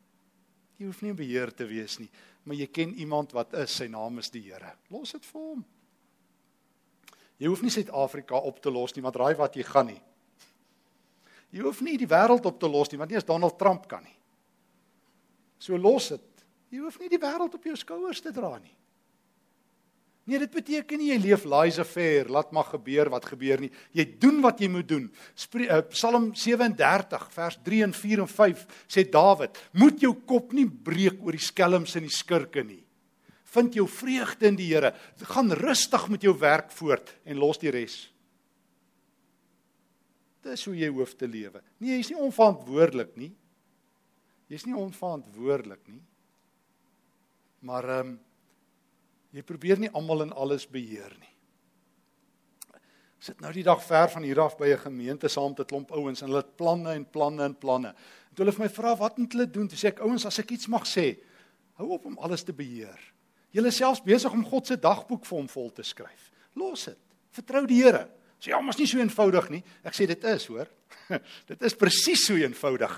Jy 0.77 0.85
hoef 0.85 1.01
nie 1.01 1.09
in 1.09 1.15
beheer 1.15 1.53
te 1.53 1.65
wees 1.65 1.99
nie 1.99 2.09
maar 2.49 2.57
jy 2.57 2.65
ken 2.73 2.95
iemand 2.97 3.33
wat 3.37 3.53
is, 3.61 3.75
sy 3.77 3.85
naam 3.91 4.17
is 4.17 4.31
die 4.33 4.41
Here. 4.47 4.71
Los 4.89 5.13
dit 5.13 5.25
vir 5.29 5.41
hom. 5.41 5.59
Jy 7.39 7.51
hoef 7.51 7.61
nie 7.61 7.71
Suid-Afrika 7.71 8.39
op 8.49 8.57
te 8.59 8.71
los 8.73 8.95
nie, 8.95 9.03
want 9.05 9.19
raai 9.21 9.35
wat 9.37 9.53
jy 9.55 9.63
gaan 9.67 9.91
nie. 9.93 9.99
Jy 11.53 11.61
hoef 11.65 11.83
nie 11.85 11.93
die 11.97 12.09
wêreld 12.09 12.45
op 12.49 12.57
te 12.61 12.67
los 12.69 12.89
nie, 12.91 12.97
want 12.99 13.13
nie 13.13 13.19
as 13.19 13.27
Donald 13.27 13.57
Trump 13.61 13.85
kan 13.89 14.01
nie. 14.03 14.17
So 15.61 15.77
los 15.77 16.09
dit. 16.15 16.43
Jy 16.73 16.81
hoef 16.83 16.97
nie 17.01 17.11
die 17.13 17.21
wêreld 17.21 17.53
op 17.53 17.69
jou 17.69 17.77
skouers 17.77 18.21
te 18.25 18.33
dra 18.33 18.55
nie. 18.57 18.73
Nee, 20.29 20.37
dit 20.43 20.51
beteken 20.53 20.99
nie 21.01 21.07
jy 21.09 21.15
leef 21.23 21.45
lies 21.49 21.79
affair, 21.81 22.27
laat 22.29 22.51
maar 22.53 22.67
gebeur 22.69 23.09
wat 23.09 23.25
gebeur 23.31 23.63
nie. 23.63 23.71
Jy 23.97 24.03
doen 24.21 24.43
wat 24.43 24.59
jy 24.61 24.67
moet 24.69 24.85
doen. 24.85 25.07
Eh, 25.57 25.79
Psalm 25.89 26.27
37 26.37 27.25
vers 27.33 27.57
3 27.65 27.79
en 27.87 27.95
4 27.97 28.21
en 28.21 28.29
5 28.29 28.61
sê 28.85 29.07
Dawid, 29.09 29.57
moet 29.73 30.05
jou 30.05 30.13
kop 30.29 30.53
nie 30.53 30.67
breek 30.69 31.17
oor 31.25 31.33
die 31.33 31.41
skelms 31.41 31.97
en 31.97 32.05
die 32.05 32.13
skurke 32.13 32.61
nie. 32.61 32.83
Vind 33.49 33.73
jou 33.79 33.87
vreugde 33.89 34.51
in 34.51 34.59
die 34.59 34.69
Here. 34.69 34.93
Gaan 35.33 35.49
rustig 35.57 36.05
met 36.13 36.21
jou 36.21 36.35
werk 36.37 36.69
voort 36.77 37.09
en 37.25 37.41
los 37.41 37.57
die 37.57 37.73
res. 37.73 37.97
Dis 40.45 40.67
hoe 40.69 40.77
jy 40.77 40.93
hoef 40.93 41.17
te 41.17 41.27
lewe. 41.27 41.63
Nee, 41.81 41.97
jy's 41.97 42.13
nie 42.13 42.21
onverantwoordelik 42.21 43.17
nie. 43.17 43.33
Jy's 44.53 44.69
nie 44.69 44.77
onverantwoordelik 44.77 45.81
nie. 45.89 46.03
Maar 47.65 47.95
ehm 47.97 48.13
um, 48.13 48.17
Jy 49.35 49.43
probeer 49.45 49.81
nie 49.81 49.91
almal 49.93 50.25
en 50.25 50.33
alles 50.33 50.65
beheer 50.69 51.13
nie. 51.19 51.33
Ek 53.19 53.27
sit 53.27 53.41
nou 53.43 53.51
die 53.53 53.65
dag 53.67 53.81
ver 53.83 54.07
van 54.13 54.23
hier 54.23 54.39
af 54.39 54.57
by 54.57 54.71
'n 54.73 54.85
gemeente 54.85 55.27
saam 55.27 55.51
met 55.51 55.59
'n 55.59 55.65
klomp 55.65 55.91
ouens 55.91 56.21
en 56.21 56.29
hulle 56.29 56.41
het 56.41 56.55
planne 56.57 56.93
en 56.93 57.05
planne 57.05 57.43
en 57.43 57.55
planne. 57.55 57.89
En 57.89 58.35
toe 58.35 58.45
hulle 58.45 58.55
vir 58.55 58.65
my 58.65 58.69
vra 58.69 58.95
wat 58.95 59.17
moet 59.17 59.33
hulle 59.33 59.51
doen? 59.51 59.67
Toe 59.67 59.77
sê 59.77 59.87
ek 59.87 59.99
ouens, 59.99 60.25
as 60.25 60.39
ek 60.39 60.51
iets 60.51 60.67
mag 60.67 60.85
sê, 60.85 61.17
hou 61.73 61.89
op 61.91 62.05
om 62.05 62.17
alles 62.17 62.43
te 62.43 62.53
beheer. 62.53 62.99
Julle 63.51 63.71
selfs 63.71 64.01
besig 64.01 64.31
om 64.31 64.45
God 64.45 64.67
se 64.67 64.77
dagboek 64.77 65.25
vir 65.25 65.37
hom 65.37 65.47
vol 65.47 65.69
te 65.71 65.83
skryf. 65.83 66.31
Los 66.55 66.85
dit. 66.85 66.97
Vertrou 67.31 67.65
die 67.65 67.83
Here. 67.83 68.09
Sê 68.39 68.53
ja, 68.53 68.61
maar 68.61 68.73
is 68.73 68.79
nie 68.79 68.87
so 68.87 68.99
eenvoudig 68.99 69.49
nie. 69.49 69.63
Ek 69.83 69.93
sê 69.93 70.07
dit 70.07 70.23
is, 70.23 70.45
hoor. 70.47 70.69
dit 71.51 71.61
is 71.67 71.75
presies 71.75 72.25
so 72.25 72.37
eenvoudig. 72.39 72.93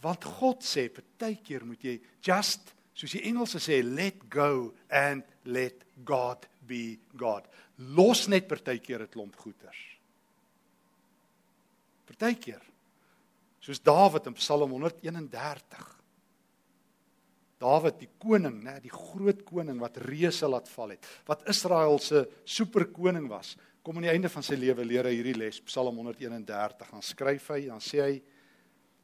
Want 0.00 0.24
God 0.38 0.64
sê 0.64 0.88
partykeer 0.88 1.66
moet 1.66 1.82
jy 1.84 2.00
just 2.24 2.72
soos 2.98 3.14
die 3.14 3.26
Engelse 3.30 3.60
sê 3.62 3.78
let 3.86 4.24
go 4.30 4.72
and 4.90 5.22
let 5.46 5.84
God 6.04 6.48
be 6.66 6.98
God. 7.14 7.46
Los 7.94 8.26
net 8.28 8.48
partykeer 8.50 9.06
'n 9.06 9.12
klomp 9.12 9.36
goeters. 9.36 9.78
Partykeer. 12.06 12.62
Soos 13.60 13.80
Dawid 13.80 14.26
in 14.26 14.34
Psalm 14.34 14.72
131. 14.72 15.94
Dawid 17.58 17.98
die 17.98 18.10
koning, 18.18 18.62
né, 18.62 18.80
die 18.80 18.90
groot 18.90 19.44
koning 19.44 19.80
wat 19.80 19.96
reuse 19.96 20.46
laat 20.46 20.68
val 20.68 20.90
het, 20.90 21.06
wat 21.26 21.48
Israel 21.48 21.98
se 21.98 22.26
superkoning 22.44 23.28
was, 23.28 23.56
kom 23.82 23.96
aan 23.96 24.06
die 24.06 24.12
einde 24.12 24.28
van 24.28 24.42
sy 24.42 24.54
lewe 24.54 24.84
leer 24.84 25.04
hy 25.04 25.14
hierdie 25.16 25.36
les, 25.36 25.60
Psalm 25.60 25.96
131. 25.96 26.76
Dan 26.90 27.02
skryf 27.02 27.48
hy, 27.50 27.66
dan 27.66 27.80
sê 27.80 28.02
hy 28.02 28.22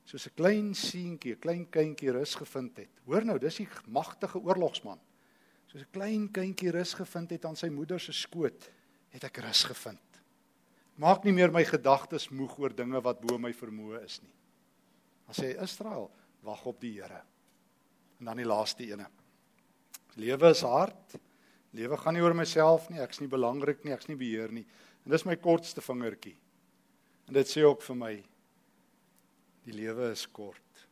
soos 0.05 0.27
'n 0.27 0.35
klein 0.37 0.75
seentjie, 0.75 1.35
'n 1.35 1.41
klein 1.41 1.67
kindjie 1.71 2.13
rus 2.13 2.35
gevind 2.35 2.77
het. 2.77 2.91
Hoor 3.07 3.25
nou, 3.25 3.39
dis 3.39 3.57
die 3.57 3.69
magtige 3.87 4.39
oorlogsman. 4.39 5.01
Soos 5.67 5.83
'n 5.83 5.93
klein 5.93 6.31
kindjie 6.31 6.71
rus 6.71 6.95
gevind 6.95 7.31
het 7.31 7.45
aan 7.45 7.57
sy 7.57 7.69
moeder 7.69 8.01
se 8.01 8.13
skoot, 8.13 8.71
het 9.11 9.25
ek 9.25 9.37
rus 9.39 9.65
gevind. 9.65 10.01
Maak 10.97 11.25
nie 11.25 11.33
meer 11.33 11.51
my 11.51 11.65
gedagtes 11.65 12.29
moeg 12.31 12.59
oor 12.59 12.75
dinge 12.75 13.01
wat 13.01 13.21
bo 13.21 13.39
my 13.39 13.53
vermoë 13.53 14.05
is 14.05 14.21
nie. 14.23 14.35
Dan 15.27 15.35
sê 15.35 15.63
Israel, 15.63 16.11
wag 16.43 16.67
op 16.67 16.81
die 16.81 17.01
Here. 17.01 17.23
En 18.21 18.27
dan 18.27 18.37
die 18.37 18.47
laaste 18.47 18.85
ene. 18.87 19.07
Lewe 20.17 20.51
is 20.51 20.61
hard. 20.61 21.17
Lewe 21.75 21.97
gaan 21.97 22.15
nie 22.15 22.23
oor 22.23 22.35
myself 22.35 22.89
nie, 22.91 23.01
ek's 23.01 23.21
nie 23.21 23.29
belangrik 23.29 23.85
nie, 23.85 23.93
ek's 23.93 24.07
nie 24.07 24.17
beheer 24.17 24.53
nie. 24.53 24.67
En 25.05 25.11
dis 25.11 25.25
my 25.25 25.37
kortste 25.37 25.81
vingertjie. 25.81 26.37
En 27.27 27.35
dit 27.35 27.51
sê 27.51 27.65
ook 27.65 27.83
vir 27.83 27.97
my 27.97 28.25
die 29.65 29.75
lewe 29.75 30.11
is 30.13 30.27
kort. 30.31 30.87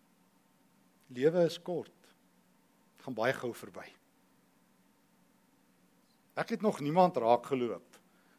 Lewe 1.12 1.44
is 1.44 1.58
kort. 1.62 1.92
Dit 2.96 3.04
gaan 3.04 3.16
baie 3.16 3.34
gou 3.36 3.52
verby. 3.54 3.86
Ek 6.40 6.54
het 6.54 6.64
nog 6.64 6.80
niemand 6.80 7.16
raak 7.20 7.46
geloop 7.52 7.98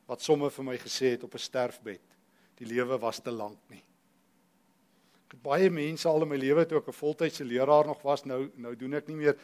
wat 0.10 0.22
somme 0.22 0.50
vir 0.52 0.65
my 0.65 0.78
gesê 0.82 1.13
het 1.13 1.24
op 1.24 1.36
'n 1.36 1.48
sterfbed 1.48 2.17
die 2.58 2.67
lewe 2.67 2.98
was 3.00 3.19
te 3.19 3.32
lank 3.32 3.60
nie 3.69 3.84
het 5.34 5.41
baie 5.41 5.69
mense 5.74 6.06
al 6.08 6.22
in 6.22 6.30
my 6.30 6.38
lewe 6.38 6.63
toe 6.69 6.78
ek 6.78 6.88
'n 6.91 6.93
voltydse 6.93 7.43
leraar 7.43 7.88
nog 7.88 8.02
was, 8.06 8.24
nou 8.26 8.52
nou 8.56 8.76
doen 8.76 8.93
ek 8.93 9.08
nie 9.08 9.15
meer 9.15 9.36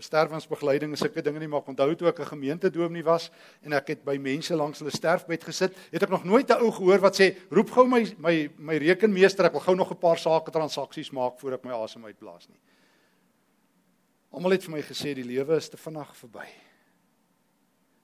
sterwensbegeleiding 0.00 0.90
en 0.90 0.96
sulke 0.96 1.22
dinge 1.22 1.38
nie, 1.38 1.48
maar 1.48 1.60
ek 1.60 1.68
onthou 1.68 1.94
toe 1.94 2.08
ek 2.08 2.20
'n 2.20 2.32
gemeentedominee 2.32 3.04
was 3.04 3.30
en 3.62 3.72
ek 3.72 3.88
het 3.88 4.04
by 4.04 4.16
mense 4.16 4.56
langs 4.56 4.78
hulle 4.78 4.90
sterfbed 4.90 5.44
gesit, 5.44 5.76
het 5.92 6.02
ek 6.02 6.08
nog 6.08 6.24
nooit 6.24 6.48
'n 6.50 6.62
ou 6.62 6.70
gehoor 6.72 7.00
wat 7.00 7.20
sê, 7.20 7.36
"Roep 7.50 7.70
gou 7.70 7.86
my 7.86 8.14
my 8.18 8.50
my 8.56 8.76
rekenmeester, 8.76 9.44
ek 9.44 9.52
wil 9.52 9.60
gou 9.60 9.76
nog 9.76 9.90
'n 9.90 9.98
paar 9.98 10.18
sake 10.18 10.50
transaksies 10.50 11.12
maak 11.12 11.38
voor 11.38 11.52
ek 11.52 11.64
my 11.64 11.72
asem 11.72 12.04
uitblaas 12.04 12.48
nie." 12.48 12.58
Almal 14.32 14.52
het 14.52 14.64
vir 14.64 14.72
my 14.72 14.82
gesê 14.82 15.14
die 15.14 15.24
lewe 15.24 15.56
is 15.56 15.68
te 15.68 15.76
vinnig 15.76 16.16
verby. 16.16 16.46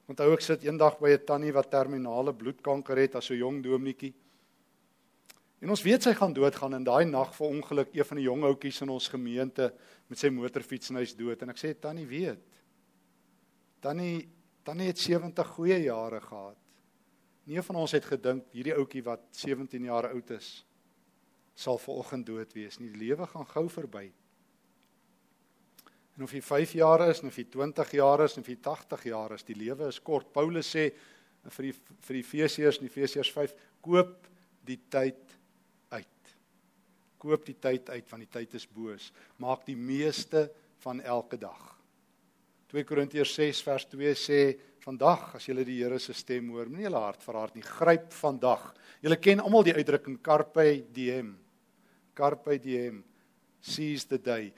Onthou 0.08 0.32
ek 0.32 0.40
sit 0.40 0.64
eendag 0.64 0.98
by 0.98 1.10
'n 1.10 1.24
tannie 1.24 1.52
wat 1.52 1.70
terminale 1.70 2.34
bloedkanker 2.34 2.96
het 2.96 3.14
as 3.16 3.30
'n 3.30 3.38
jong 3.38 3.62
dominetjie. 3.62 4.14
En 5.62 5.70
ons 5.70 5.82
weet 5.86 6.02
sy 6.02 6.10
gaan 6.18 6.34
doodgaan 6.34 6.74
in 6.74 6.86
daai 6.86 7.04
nag 7.06 7.30
vir 7.36 7.46
ongeluk 7.46 7.92
een 7.94 8.06
van 8.08 8.18
die 8.18 8.26
jong 8.26 8.46
ouetjies 8.48 8.82
in 8.82 8.90
ons 8.90 9.06
gemeente 9.12 9.68
met 10.10 10.18
sy 10.18 10.32
motorfiets 10.34 10.90
en 10.90 10.98
hy's 10.98 11.14
dood 11.14 11.44
en 11.44 11.52
ek 11.54 11.60
sê 11.60 11.70
tannie 11.78 12.06
weet. 12.08 12.40
Tannie 13.82 14.26
tannie 14.66 14.88
het 14.90 14.98
70 14.98 15.54
goeie 15.56 15.78
jare 15.84 16.20
gehad. 16.22 16.58
Nie 17.50 17.62
van 17.66 17.78
ons 17.82 17.94
het 17.94 18.04
gedink 18.06 18.50
hierdie 18.54 18.74
ouetjie 18.74 19.02
wat 19.06 19.24
17 19.34 19.86
jaar 19.86 20.10
oud 20.12 20.30
is 20.34 20.50
sal 21.58 21.78
vanoggend 21.78 22.26
dood 22.26 22.54
wees 22.56 22.78
nie. 22.80 22.90
Die 22.90 23.06
lewe 23.06 23.26
gaan 23.30 23.46
gou 23.50 23.66
verby. 23.70 24.06
En 26.16 26.24
of 26.26 26.32
jy 26.34 26.42
5 26.44 26.74
jaar 26.78 27.04
is, 27.08 27.22
of 27.24 27.36
jy 27.38 27.44
20 27.50 27.94
jaar 27.98 28.22
is, 28.24 28.36
of 28.38 28.48
jy 28.48 28.56
80 28.62 29.04
jaar 29.10 29.34
is, 29.36 29.44
die 29.46 29.56
lewe 29.56 29.88
is 29.88 30.00
kort. 30.02 30.30
Paulus 30.32 30.70
sê 30.74 30.88
vir 31.56 31.68
die 31.68 31.74
vir 31.74 32.18
die 32.18 32.24
Efesiërs 32.24 32.80
in 32.80 32.88
Efesiërs 32.88 33.30
5, 33.34 33.54
koop 33.84 34.26
die 34.66 34.78
tyd 34.92 35.38
koop 37.22 37.46
die 37.46 37.58
tyd 37.60 37.90
uit 37.92 38.10
want 38.10 38.24
die 38.24 38.32
tyd 38.40 38.58
is 38.58 38.66
boos. 38.66 39.12
Maak 39.38 39.66
die 39.68 39.78
meeste 39.78 40.48
van 40.82 41.00
elke 41.00 41.38
dag. 41.38 41.60
2 42.72 42.84
Korintiërs 42.88 43.34
6 43.36 43.62
vers 43.66 43.86
2 43.92 44.14
sê 44.16 44.40
vandag 44.82 45.36
as 45.36 45.46
julle 45.46 45.64
die 45.66 45.78
Here 45.82 45.98
se 46.00 46.14
stem 46.16 46.48
hoor, 46.50 46.70
moenie 46.70 46.88
julle 46.88 47.02
hart 47.04 47.22
verhard 47.22 47.56
nie. 47.56 47.64
Gryp 47.66 48.10
vandag. 48.16 48.70
Julle 49.04 49.18
ken 49.20 49.42
almal 49.44 49.66
die 49.66 49.76
uitdrukking 49.76 50.18
carpe 50.24 50.66
diem. 50.94 51.34
Carpe 52.16 52.56
diem. 52.62 53.02
Seize 53.62 54.08
the 54.08 54.18
day. 54.18 54.50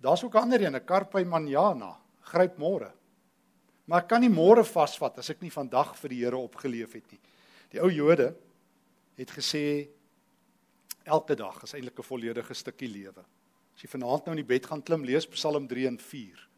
Daar's 0.00 0.24
ook 0.24 0.34
ander 0.34 0.62
een, 0.62 0.74
'n 0.74 0.84
carpe 0.84 1.24
manana. 1.24 1.96
Gryp 2.22 2.58
môre. 2.58 2.92
Maar 3.86 4.02
ek 4.02 4.08
kan 4.08 4.20
nie 4.20 4.28
môre 4.30 4.64
vasvat 4.64 5.18
as 5.18 5.30
ek 5.30 5.42
nie 5.42 5.50
vandag 5.50 5.96
vir 5.96 6.08
die 6.08 6.24
Here 6.24 6.36
opgeleef 6.36 6.92
het 6.92 7.12
nie. 7.12 7.20
Die 7.70 7.80
ou 7.80 7.90
Jode 7.90 8.34
het 9.16 9.30
gesê 9.30 9.88
elke 11.08 11.34
dag 11.36 11.62
is 11.62 11.74
eintlik 11.74 11.98
'n 11.98 12.10
volledige 12.10 12.54
stukkie 12.54 12.88
lewe. 12.88 13.24
As 13.74 13.82
jy 13.82 13.88
vanaand 13.88 14.26
nou 14.26 14.36
in 14.36 14.44
die 14.44 14.54
bed 14.54 14.66
gaan 14.66 14.82
klim, 14.82 15.04
lees 15.04 15.26
Psalm 15.26 15.68
3 15.68 15.86
en 15.86 15.98
4. 15.98 16.48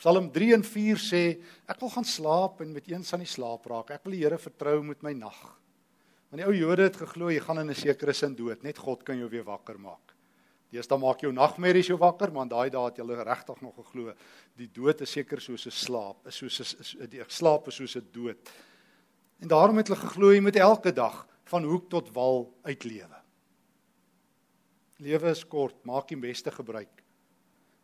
Psalm 0.00 0.30
3 0.32 0.54
en 0.54 0.62
4 0.64 0.96
sê 0.96 1.22
ek 1.68 1.80
wil 1.80 1.90
gaan 1.90 2.04
slaap 2.04 2.60
en 2.60 2.72
met 2.72 2.86
eens 2.88 3.12
aan 3.12 3.24
die 3.24 3.28
slaap 3.28 3.66
raak. 3.66 3.90
Ek 3.90 4.04
wil 4.04 4.12
die 4.12 4.24
Here 4.24 4.38
vertrou 4.38 4.82
met 4.82 5.02
my 5.02 5.12
nag. 5.12 5.60
Want 6.30 6.42
die 6.42 6.46
ou 6.46 6.54
Jode 6.54 6.82
het 6.86 6.96
geglo 6.96 7.28
jy 7.28 7.40
gaan 7.40 7.58
in 7.58 7.70
'n 7.70 7.74
sekere 7.74 8.12
sin 8.12 8.34
dood, 8.34 8.62
net 8.62 8.78
God 8.78 9.04
kan 9.04 9.18
jou 9.18 9.28
weer 9.28 9.44
wakker 9.44 9.78
maak. 9.78 10.14
Deesdae 10.70 10.98
maak 10.98 11.20
jou 11.20 11.32
nagmerries 11.32 11.88
jou 11.88 11.98
wakker, 11.98 12.30
maar 12.30 12.46
daai 12.46 12.70
dae 12.70 12.84
het 12.84 12.96
hulle 12.96 13.24
regtig 13.24 13.60
nog 13.60 13.74
geglo 13.74 14.14
die 14.56 14.68
dood 14.68 15.00
is 15.00 15.10
seker 15.10 15.40
soos 15.40 15.66
'n 15.66 15.70
slaap, 15.70 16.26
is 16.26 16.36
soos 16.36 16.76
'n 17.00 17.08
die 17.10 17.24
slaap 17.28 17.68
is 17.68 17.74
soos 17.74 17.96
'n 17.96 18.06
dood. 18.12 18.38
En 19.40 19.48
daarom 19.48 19.76
het 19.76 19.88
hulle 19.88 20.00
geglo 20.00 20.32
jy 20.32 20.40
moet 20.40 20.56
elke 20.56 20.92
dag 20.92 21.26
van 21.44 21.64
hoek 21.64 21.90
tot 21.90 22.12
wal 22.14 22.54
uitlewe. 22.62 23.19
Lewe 25.00 25.30
is 25.30 25.44
kort, 25.44 25.78
maak 25.88 26.08
die 26.08 26.20
beste 26.20 26.50
gebruik. 26.50 27.02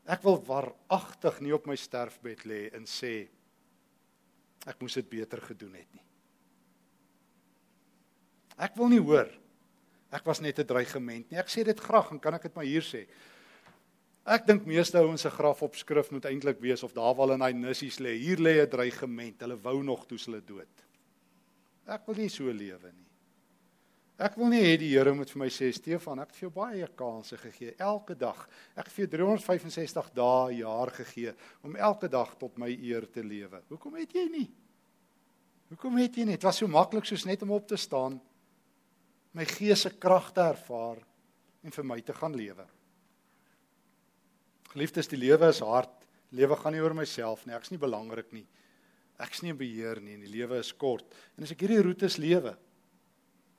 Ek 0.06 0.22
wil 0.22 0.38
waaragtig 0.46 1.40
nie 1.42 1.54
op 1.56 1.66
my 1.66 1.76
sterfbed 1.76 2.44
lê 2.46 2.68
en 2.76 2.84
sê 2.86 3.26
ek 4.66 4.78
moes 4.82 4.94
dit 4.94 5.08
beter 5.08 5.40
gedoen 5.40 5.74
het 5.74 5.90
nie. 5.94 6.04
Ek 8.56 8.76
wil 8.78 8.88
nie 8.88 9.02
hoor 9.02 9.30
ek 10.16 10.24
was 10.24 10.40
net 10.40 10.58
'n 10.58 10.66
dreigement 10.66 11.30
nie. 11.30 11.38
Ek 11.38 11.48
sê 11.48 11.64
dit 11.64 11.80
graag 11.80 12.10
en 12.12 12.20
kan 12.20 12.34
ek 12.34 12.42
dit 12.42 12.54
maar 12.54 12.64
hier 12.64 12.82
sê. 12.82 13.06
Ek 14.26 14.46
dink 14.46 14.66
meeste 14.66 14.98
ouens 14.98 15.20
se 15.20 15.30
grafopskrif 15.30 16.10
moet 16.10 16.24
eintlik 16.24 16.60
wees 16.60 16.82
of 16.82 16.92
daar 16.92 17.14
wel 17.14 17.32
in 17.32 17.42
hy 17.42 17.52
nissies 17.52 17.98
lê. 17.98 18.18
Hier 18.18 18.38
lê 18.38 18.62
'n 18.62 18.70
dreigement. 18.70 19.40
Hulle 19.40 19.56
wou 19.56 19.82
nog 19.82 20.06
toe 20.06 20.18
hulle 20.18 20.40
dood. 20.40 20.84
Ek 21.86 22.06
wil 22.06 22.16
nie 22.16 22.28
so 22.28 22.44
lewe 22.44 22.92
nie. 22.92 23.05
Ek 24.16 24.38
wil 24.40 24.48
nie 24.48 24.62
hê 24.64 24.76
die 24.80 24.94
Here 24.94 25.12
moet 25.12 25.28
vir 25.28 25.42
my 25.42 25.48
sê 25.52 25.68
Stefan, 25.76 26.22
ek 26.22 26.30
het 26.30 26.38
vir 26.38 26.46
jou 26.46 26.52
baie 26.54 26.86
kansse 26.96 27.36
gegee 27.36 27.74
elke 27.76 28.14
dag. 28.16 28.38
Ek 28.72 28.86
het 28.86 28.94
vir 28.94 29.04
jou 29.04 29.10
365 29.18 30.08
dae 30.16 30.54
jaar 30.62 30.92
gegee 30.96 31.34
om 31.66 31.76
elke 31.76 32.08
dag 32.08 32.32
tot 32.40 32.56
my 32.56 32.70
eer 32.72 33.04
te 33.12 33.20
lewe. 33.20 33.60
Hoekom 33.68 33.98
het 34.00 34.16
jy 34.16 34.24
nie? 34.32 34.46
Hoekom 35.68 36.00
het 36.00 36.16
jy 36.16 36.24
nie? 36.24 36.38
Dit 36.38 36.46
was 36.48 36.62
so 36.62 36.70
maklik 36.70 37.04
soos 37.04 37.26
net 37.28 37.44
om 37.44 37.52
op 37.52 37.68
te 37.68 37.76
staan, 37.76 38.16
my 39.36 39.44
gees 39.50 39.84
se 39.84 39.92
krag 40.00 40.30
te 40.32 40.40
ervaar 40.40 41.02
en 41.66 41.74
vir 41.74 41.84
my 41.84 42.00
te 42.00 42.16
gaan 42.16 42.32
lewe. 42.38 42.64
Geliefdes, 44.72 45.10
die 45.12 45.20
lewe 45.20 45.50
is 45.52 45.60
hard. 45.64 45.92
Lewe 46.36 46.56
gaan 46.56 46.72
nie 46.72 46.80
oor 46.80 46.94
myself 46.96 47.44
nie. 47.44 47.54
Ek's 47.56 47.72
nie 47.72 47.80
belangrik 47.80 48.32
nie. 48.32 48.46
Ek's 49.20 49.42
nie 49.44 49.52
in 49.52 49.60
beheer 49.60 50.00
nie 50.00 50.16
en 50.16 50.24
die 50.24 50.32
lewe 50.32 50.60
is 50.62 50.72
kort. 50.72 51.12
En 51.36 51.44
as 51.44 51.52
ek 51.52 51.66
hierdie 51.66 51.84
roetes 51.84 52.16
lewe, 52.20 52.54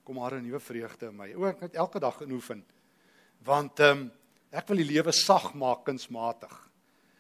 kom 0.08 0.16
maar 0.16 0.40
'n 0.40 0.46
nuwe 0.48 0.60
vreugde 0.60 1.10
in 1.10 1.16
my. 1.16 1.34
O, 1.36 1.44
ek 1.46 1.60
moet 1.60 1.76
elke 1.76 2.00
dag 2.00 2.22
inoefen. 2.22 2.64
Want 3.44 3.80
ehm 3.80 3.98
um, 3.98 4.12
ek 4.52 4.68
wil 4.68 4.80
die 4.80 4.94
lewe 4.94 5.12
sag 5.12 5.54
maak 5.54 5.84
kunsmatig. 5.84 6.54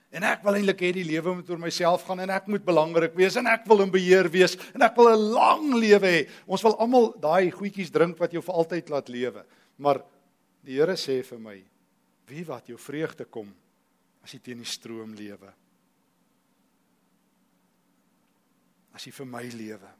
En 0.09 0.23
ek 0.23 0.43
wil 0.43 0.55
eintlik 0.55 0.79
hê 0.79 0.93
die 0.95 1.03
lewe 1.03 1.33
moet 1.35 1.49
oor 1.49 1.59
myself 1.59 2.05
gaan 2.07 2.19
en 2.23 2.29
ek 2.29 2.47
moet 2.47 2.63
belangrik 2.63 3.13
wees 3.13 3.35
en 3.35 3.47
ek 3.47 3.65
wil 3.67 3.83
in 3.83 3.91
beheer 3.91 4.29
wees 4.31 4.55
en 4.73 4.81
ek 4.81 4.95
wil 4.95 5.09
'n 5.11 5.33
lang 5.33 5.73
lewe 5.75 6.07
hê. 6.07 6.29
Ons 6.47 6.63
wil 6.63 6.79
almal 6.79 7.13
daai 7.19 7.51
goedjies 7.51 7.91
drink 7.91 8.17
wat 8.17 8.31
jou 8.31 8.41
vir 8.41 8.55
altyd 8.55 8.89
laat 8.89 9.09
lewe. 9.09 9.45
Maar 9.77 10.01
die 10.63 10.79
Here 10.79 10.95
sê 10.95 11.23
vir 11.23 11.39
my, 11.39 11.63
wie 12.27 12.43
wat 12.45 12.67
jou 12.67 12.77
vreugde 12.77 13.25
kom 13.25 13.53
as 14.23 14.31
jy 14.31 14.39
teen 14.39 14.57
die 14.57 14.65
stroom 14.65 15.13
lewe. 15.13 15.53
As 18.93 19.03
jy 19.05 19.11
vir 19.11 19.25
my 19.25 19.43
lewe 19.43 19.96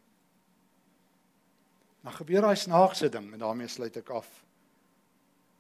dan 2.07 2.15
gebeur 2.15 2.45
daai 2.45 2.55
snaakse 2.55 3.09
ding 3.11 3.33
en 3.35 3.41
daarmee 3.41 3.67
sluit 3.67 3.97
ek 3.99 4.09
af. 4.15 4.27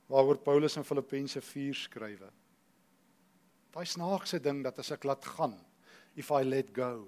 Waaroor 0.07 0.37
Paulus 0.39 0.77
in 0.79 0.85
Filippense 0.87 1.41
4 1.43 1.75
skrywe. 1.75 2.29
Daai 3.75 3.83
snaakse 3.83 4.39
ding 4.39 4.61
dat 4.63 4.79
as 4.79 4.93
ek 4.95 5.03
laat 5.09 5.27
gaan, 5.27 5.57
if 6.15 6.31
I 6.31 6.45
let 6.47 6.71
go, 6.71 7.03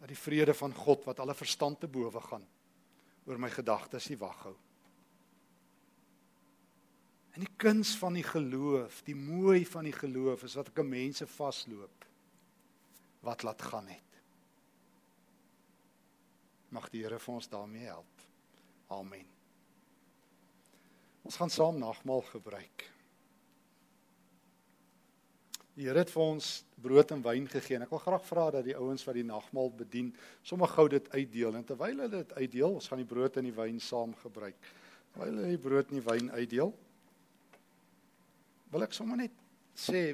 dat 0.00 0.08
die 0.08 0.16
vrede 0.16 0.54
van 0.56 0.72
God 0.72 1.04
wat 1.04 1.20
alle 1.20 1.36
verstand 1.36 1.82
te 1.82 1.90
bowe 1.92 2.22
gaan 2.24 2.46
oor 3.28 3.40
my 3.40 3.52
gedagtes 3.52 4.08
nie 4.08 4.18
wag 4.20 4.40
hou. 4.48 4.54
En 7.36 7.44
die 7.44 7.52
kuns 7.60 7.92
van 8.00 8.16
die 8.16 8.24
geloof, 8.24 9.02
die 9.04 9.16
mooi 9.18 9.66
van 9.68 9.84
die 9.90 9.96
geloof 9.96 10.48
is 10.48 10.56
wat 10.56 10.72
ek 10.72 10.80
mense 10.88 11.28
vasloop 11.28 12.08
wat 13.28 13.44
laat 13.44 13.68
gaan 13.68 13.92
het. 13.92 14.20
Mag 16.72 16.88
die 16.92 17.04
Here 17.04 17.20
vir 17.20 17.36
ons 17.36 17.52
daarmee 17.52 17.92
help. 17.92 18.13
Amen. 18.92 19.26
Ons 21.24 21.38
gaan 21.40 21.50
saam 21.50 21.78
nagmaal 21.80 22.20
gebruik. 22.28 22.84
Die 25.74 25.88
Here 25.88 26.04
het 26.04 26.12
vir 26.12 26.22
ons 26.22 26.48
brood 26.78 27.10
en 27.10 27.22
wyn 27.24 27.46
gegee 27.50 27.78
en 27.78 27.86
ek 27.86 27.94
wil 27.94 28.02
graag 28.02 28.26
vra 28.28 28.44
dat 28.54 28.66
die 28.66 28.76
ouens 28.78 29.02
wat 29.08 29.16
die 29.18 29.26
nagmaal 29.26 29.72
bedien, 29.74 30.12
sommer 30.46 30.70
gou 30.70 30.84
dit 30.92 31.08
uitdeel 31.16 31.56
en 31.58 31.64
terwyl 31.66 31.96
hulle 31.96 32.10
dit 32.12 32.34
uitdeel, 32.36 32.76
ons 32.76 32.90
gaan 32.90 33.00
die 33.02 33.08
brood 33.08 33.38
en 33.40 33.48
die 33.48 33.56
wyn 33.56 33.80
saam 33.82 34.12
gebruik. 34.20 34.68
Terwyl 35.14 35.32
hulle 35.32 35.54
die 35.54 35.62
brood 35.64 35.90
en 35.90 35.98
die 35.98 36.04
wyn 36.06 36.30
uitdeel, 36.36 36.70
wil 38.74 38.86
ek 38.86 38.94
sommer 38.94 39.18
net 39.18 39.34
sê 39.74 40.04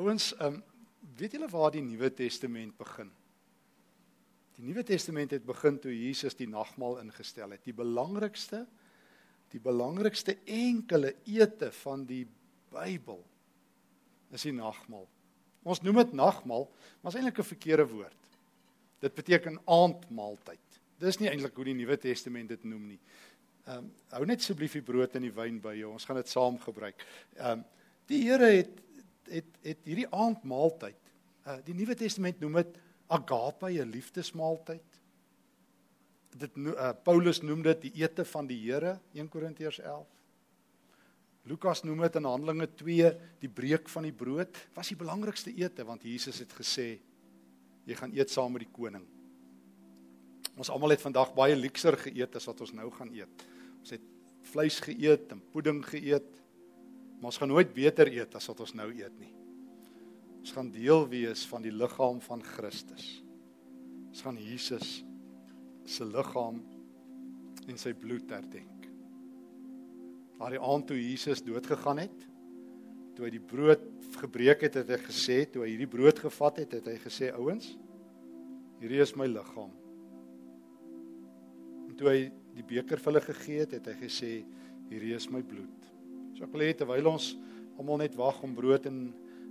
ouens, 0.00 0.32
um, 0.42 0.58
weet 1.18 1.36
julle 1.36 1.50
waar 1.52 1.72
die 1.74 1.84
Nuwe 1.84 2.10
Testament 2.14 2.74
begin? 2.78 3.12
Die 4.56 4.64
Nuwe 4.64 4.82
Testament 4.88 5.34
het 5.36 5.44
begin 5.44 5.76
toe 5.80 5.92
Jesus 5.92 6.36
die 6.38 6.48
nagmaal 6.48 7.00
ingestel 7.02 7.52
het. 7.52 7.64
Die 7.64 7.76
belangrikste 7.76 8.64
die 9.54 9.60
belangrikste 9.62 10.34
enkele 10.50 11.12
ete 11.24 11.68
van 11.84 12.02
die 12.04 12.24
Bybel 12.74 13.20
is 14.34 14.42
die 14.42 14.52
nagmaal. 14.52 15.06
Ons 15.66 15.80
noem 15.86 16.00
dit 16.02 16.16
nagmaal, 16.18 16.66
maar 17.00 17.12
is 17.12 17.18
eintlik 17.20 17.38
'n 17.38 17.52
verkeerde 17.54 17.86
woord. 17.88 18.22
Dit 19.00 19.14
beteken 19.14 19.60
aandmaaltyd. 19.64 20.80
Dis 20.98 21.18
nie 21.18 21.28
eintlik 21.30 21.54
hoe 21.54 21.64
die 21.64 21.74
Nuwe 21.74 21.96
Testament 21.96 22.48
dit 22.48 22.64
noem 22.64 22.86
nie. 22.88 22.98
Ehm 23.66 23.78
um, 23.78 23.92
hou 24.10 24.24
net 24.26 24.40
asseblief 24.40 24.72
die 24.72 24.82
brood 24.82 25.14
en 25.14 25.22
die 25.22 25.34
wyn 25.34 25.60
by 25.60 25.74
jou. 25.74 25.92
Ons 25.92 26.04
gaan 26.04 26.16
dit 26.16 26.28
saam 26.28 26.58
gebruik. 26.58 27.06
Ehm 27.36 27.58
um, 27.58 27.64
die 28.06 28.22
Here 28.22 28.50
het 28.50 28.82
het 29.30 29.56
het 29.62 29.78
hierdie 29.84 30.10
aandmaaltyd. 30.10 30.98
Uh 31.46 31.58
die 31.64 31.74
Nuwe 31.74 31.94
Testament 31.94 32.40
noem 32.40 32.52
dit 32.52 32.78
agape, 33.06 33.70
'n 33.70 33.90
liefdesmaaltyd. 33.90 35.00
Dit 36.36 36.56
uh, 36.56 36.92
Paulus 37.02 37.40
noem 37.42 37.62
dit 37.62 37.80
die 37.88 37.92
ete 38.02 38.24
van 38.24 38.46
die 38.46 38.58
Here, 38.60 38.98
1 39.12 39.28
Korintiërs 39.28 39.78
11. 39.80 40.06
Lukas 41.46 41.84
noem 41.86 42.02
dit 42.02 42.16
in 42.18 42.26
Handelinge 42.26 42.66
2 42.74 43.10
die 43.38 43.48
breek 43.48 43.88
van 43.88 44.02
die 44.08 44.12
brood. 44.12 44.58
Was 44.74 44.90
die 44.90 44.98
belangrikste 44.98 45.52
ete 45.54 45.84
want 45.86 46.02
Jesus 46.02 46.42
het 46.42 46.52
gesê 46.52 46.98
jy 47.86 47.94
gaan 47.94 48.14
eet 48.16 48.32
saam 48.34 48.50
met 48.52 48.64
die 48.64 48.72
koning. 48.74 49.04
Ons 50.58 50.72
almal 50.74 50.96
het 50.96 51.04
vandag 51.04 51.30
baie 51.36 51.54
luukser 51.54 51.94
geëet 52.00 52.34
as 52.40 52.48
wat 52.50 52.64
ons 52.66 52.74
nou 52.74 52.90
gaan 52.90 53.12
eet. 53.14 53.46
Ons 53.78 53.94
het 53.94 54.02
vleis 54.50 54.80
geëet 54.82 55.36
en 55.36 55.42
pudding 55.54 55.84
geëet. 55.86 56.28
Maar 57.20 57.30
ons 57.30 57.38
gaan 57.38 57.52
nooit 57.54 57.72
beter 57.76 58.10
eet 58.10 58.34
as 58.34 58.50
wat 58.50 58.66
ons 58.66 58.74
nou 58.74 58.90
eet 58.90 59.14
nie. 59.20 59.35
Ons 60.46 60.54
gaan 60.54 60.68
deel 60.70 61.00
wees 61.10 61.40
van 61.50 61.64
die 61.64 61.72
liggaam 61.74 62.20
van 62.22 62.38
Christus. 62.46 63.06
Ons 64.12 64.20
gaan 64.22 64.36
Jesus 64.38 65.00
se 65.90 66.06
liggaam 66.06 66.60
en 67.66 67.80
sy 67.82 67.90
bloed 67.98 68.30
herdenk. 68.30 68.86
Daardie 70.36 70.60
aand 70.62 70.86
toe 70.86 71.00
Jesus 71.00 71.42
dood 71.42 71.66
gegaan 71.66 71.98
het, 72.04 72.22
toe 73.18 73.26
hy 73.26 73.32
die 73.34 73.42
brood 73.42 73.82
gebreek 74.20 74.62
het, 74.68 74.78
het 74.84 74.94
hy 74.94 75.00
gesê, 75.08 75.40
toe 75.50 75.64
hy 75.64 75.72
hierdie 75.72 75.90
brood 75.96 76.22
gevat 76.28 76.62
het, 76.62 76.78
het 76.78 76.92
hy 76.94 76.94
gesê, 77.08 77.32
ouens, 77.34 77.72
hierdie 78.78 79.02
is 79.02 79.16
my 79.18 79.26
liggaam. 79.26 79.74
En 81.90 81.98
toe 81.98 82.12
hy 82.12 82.18
die 82.54 82.68
beker 82.70 83.02
vir 83.02 83.16
hulle 83.16 83.26
gegee 83.32 83.66
het, 83.66 83.74
het 83.80 83.90
hy 83.90 83.98
gesê, 84.06 84.34
hierdie 84.94 85.16
is 85.18 85.26
my 85.26 85.42
bloed. 85.42 85.92
So 86.38 86.46
ek 86.46 86.54
wil 86.54 86.68
hê 86.68 86.72
terwyl 86.78 87.16
ons 87.16 87.32
almal 87.80 88.04
net 88.06 88.14
wag 88.14 88.44
om 88.46 88.54
brood 88.54 88.86
en 88.86 89.08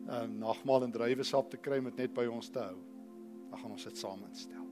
uh, 0.07 0.25
nagmaal 0.29 0.85
en 0.87 0.93
druiwesap 0.93 1.49
te 1.49 1.57
kry 1.61 1.81
met 1.83 1.97
net 1.97 2.13
by 2.13 2.25
ons 2.29 2.49
te 2.49 2.61
hou. 2.61 2.77
Dan 3.49 3.61
gaan 3.61 3.75
ons 3.75 3.87
dit 3.89 3.97
saam 3.97 4.23
instel. 4.29 4.63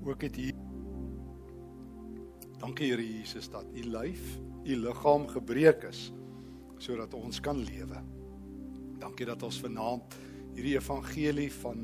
Ook 0.00 0.22
het 0.24 0.36
hier 0.36 0.56
Dankie 2.60 2.90
Here 2.90 3.04
Jesus 3.04 3.48
dat 3.48 3.64
u 3.72 3.82
lyf, 3.88 4.36
u 4.64 4.76
liggaam 4.76 5.26
gebreek 5.28 5.84
is 5.88 6.10
sodat 6.80 7.14
ons 7.16 7.40
kan 7.44 7.58
lewe. 7.60 8.00
Dankie 9.00 9.26
dat 9.28 9.42
ons 9.44 9.60
vanaand 9.60 10.16
hierdie 10.54 10.76
evangelie 10.78 11.48
van 11.60 11.82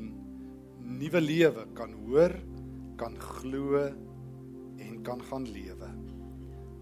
nuwe 0.81 1.21
lewe 1.21 1.65
kan 1.77 1.93
hoor, 2.05 2.33
kan 2.97 3.17
glo 3.21 3.81
en 4.77 5.01
kan 5.05 5.21
gaan 5.29 5.45
lewe. 5.49 5.89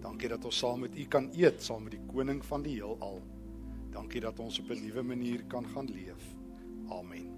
Dankie 0.06 0.30
dat 0.30 0.46
ons 0.46 0.58
saam 0.62 0.84
met 0.86 0.98
U 0.98 1.06
kan 1.10 1.32
eet, 1.34 1.64
saam 1.66 1.88
met 1.88 1.96
die 1.96 2.04
koning 2.12 2.44
van 2.46 2.62
die 2.66 2.76
heelal. 2.78 3.24
Dankie 3.96 4.22
dat 4.22 4.40
ons 4.40 4.60
op 4.62 4.70
'n 4.70 4.84
nuwe 4.86 5.04
manier 5.04 5.44
kan 5.48 5.66
gaan 5.74 5.90
leef. 5.90 6.36
Amen. 6.90 7.35